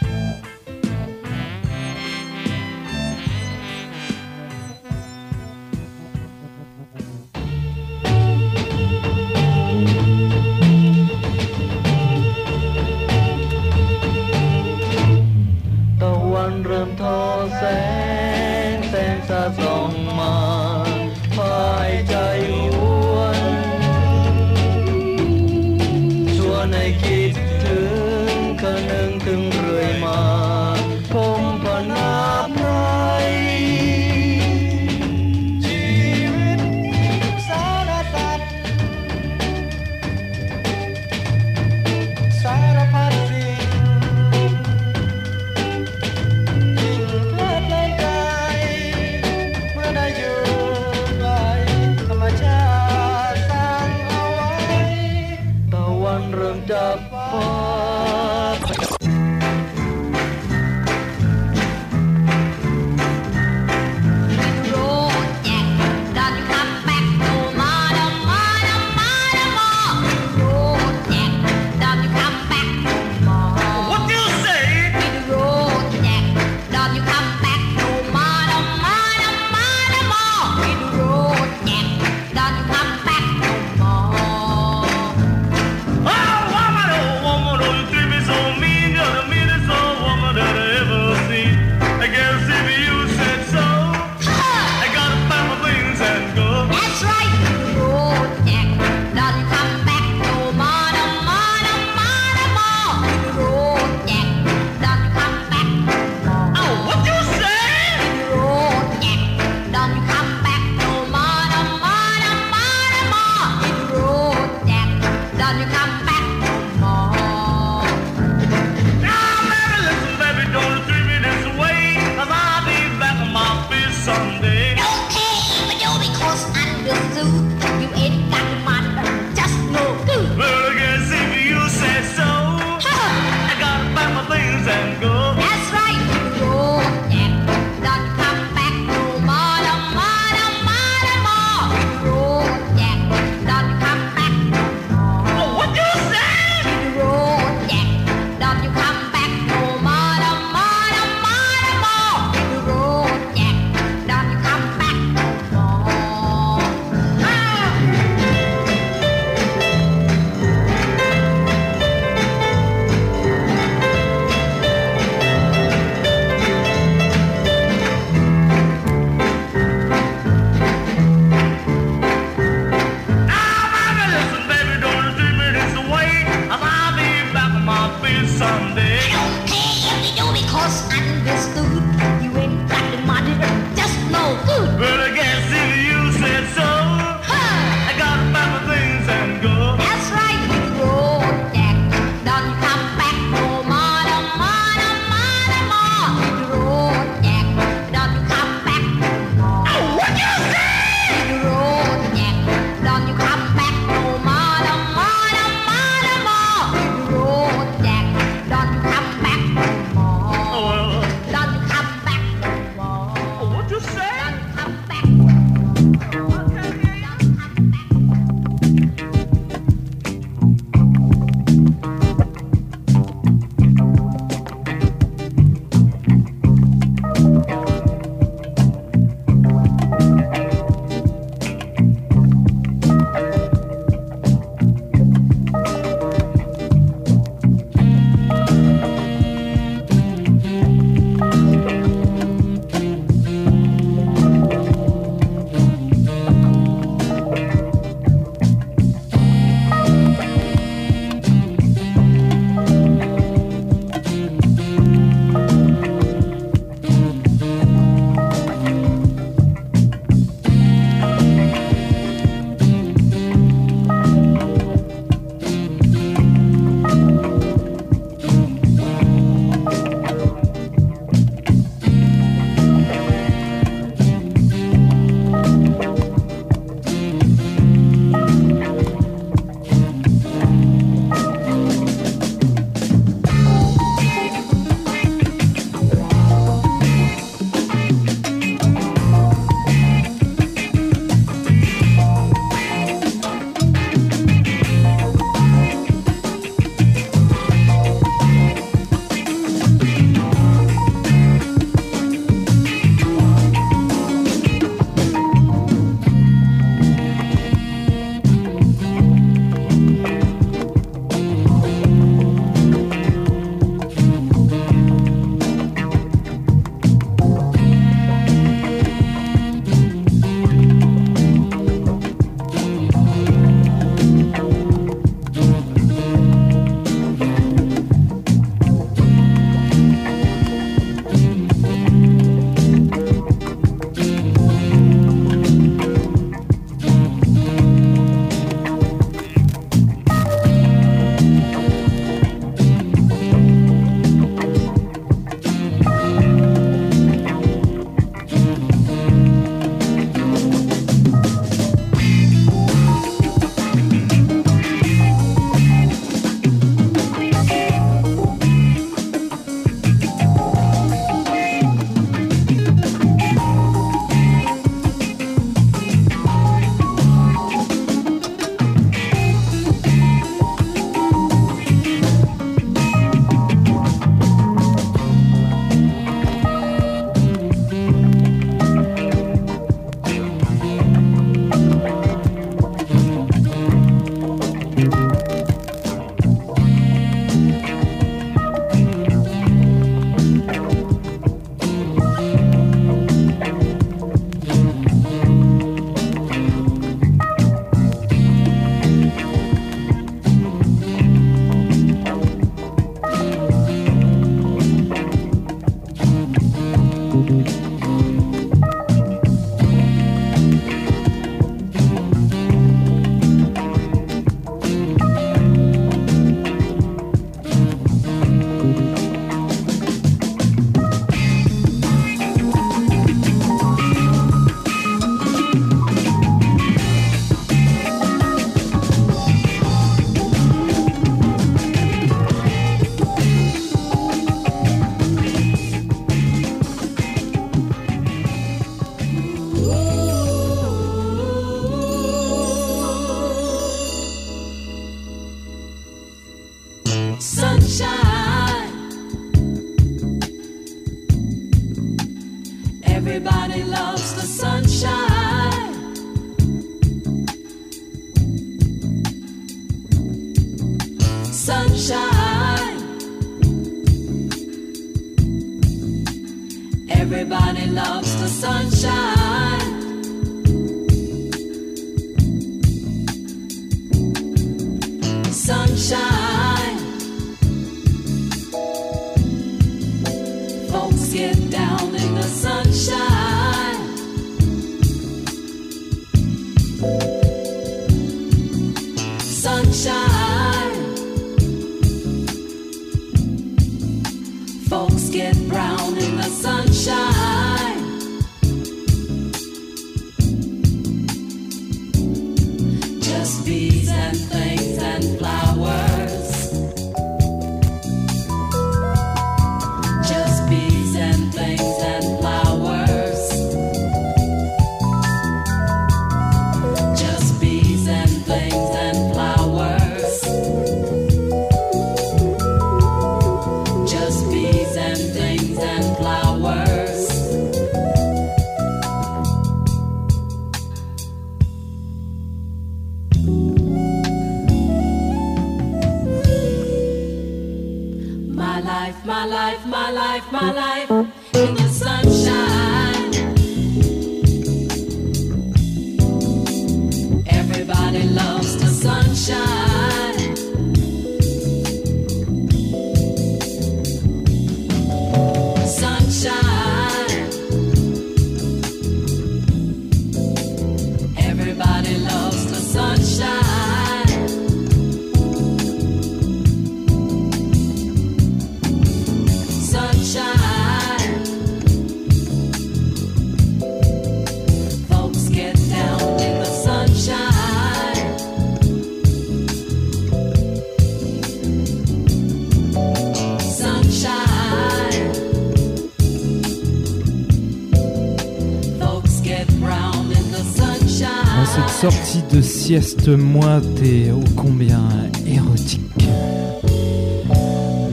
[592.67, 594.83] Sieste moite et ô combien
[595.25, 596.09] érotique.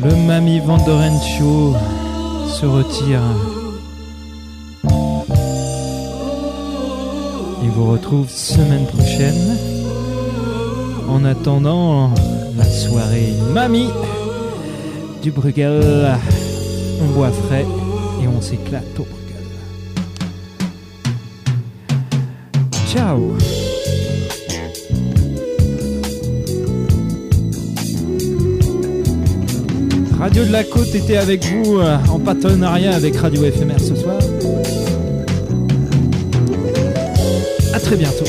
[0.04, 1.76] Le Mami Vandorencio
[2.48, 3.22] se retire.
[7.64, 9.60] Et vous retrouve semaine prochaine.
[11.08, 12.10] En attendant
[12.58, 13.92] la soirée Mamie
[15.22, 16.18] du Bruegel,
[17.00, 17.68] on boit frais
[18.24, 19.23] et on s'éclate
[30.54, 34.20] la Côte était avec vous euh, en partenariat avec Radio FMR ce soir.
[37.74, 38.26] À très bientôt.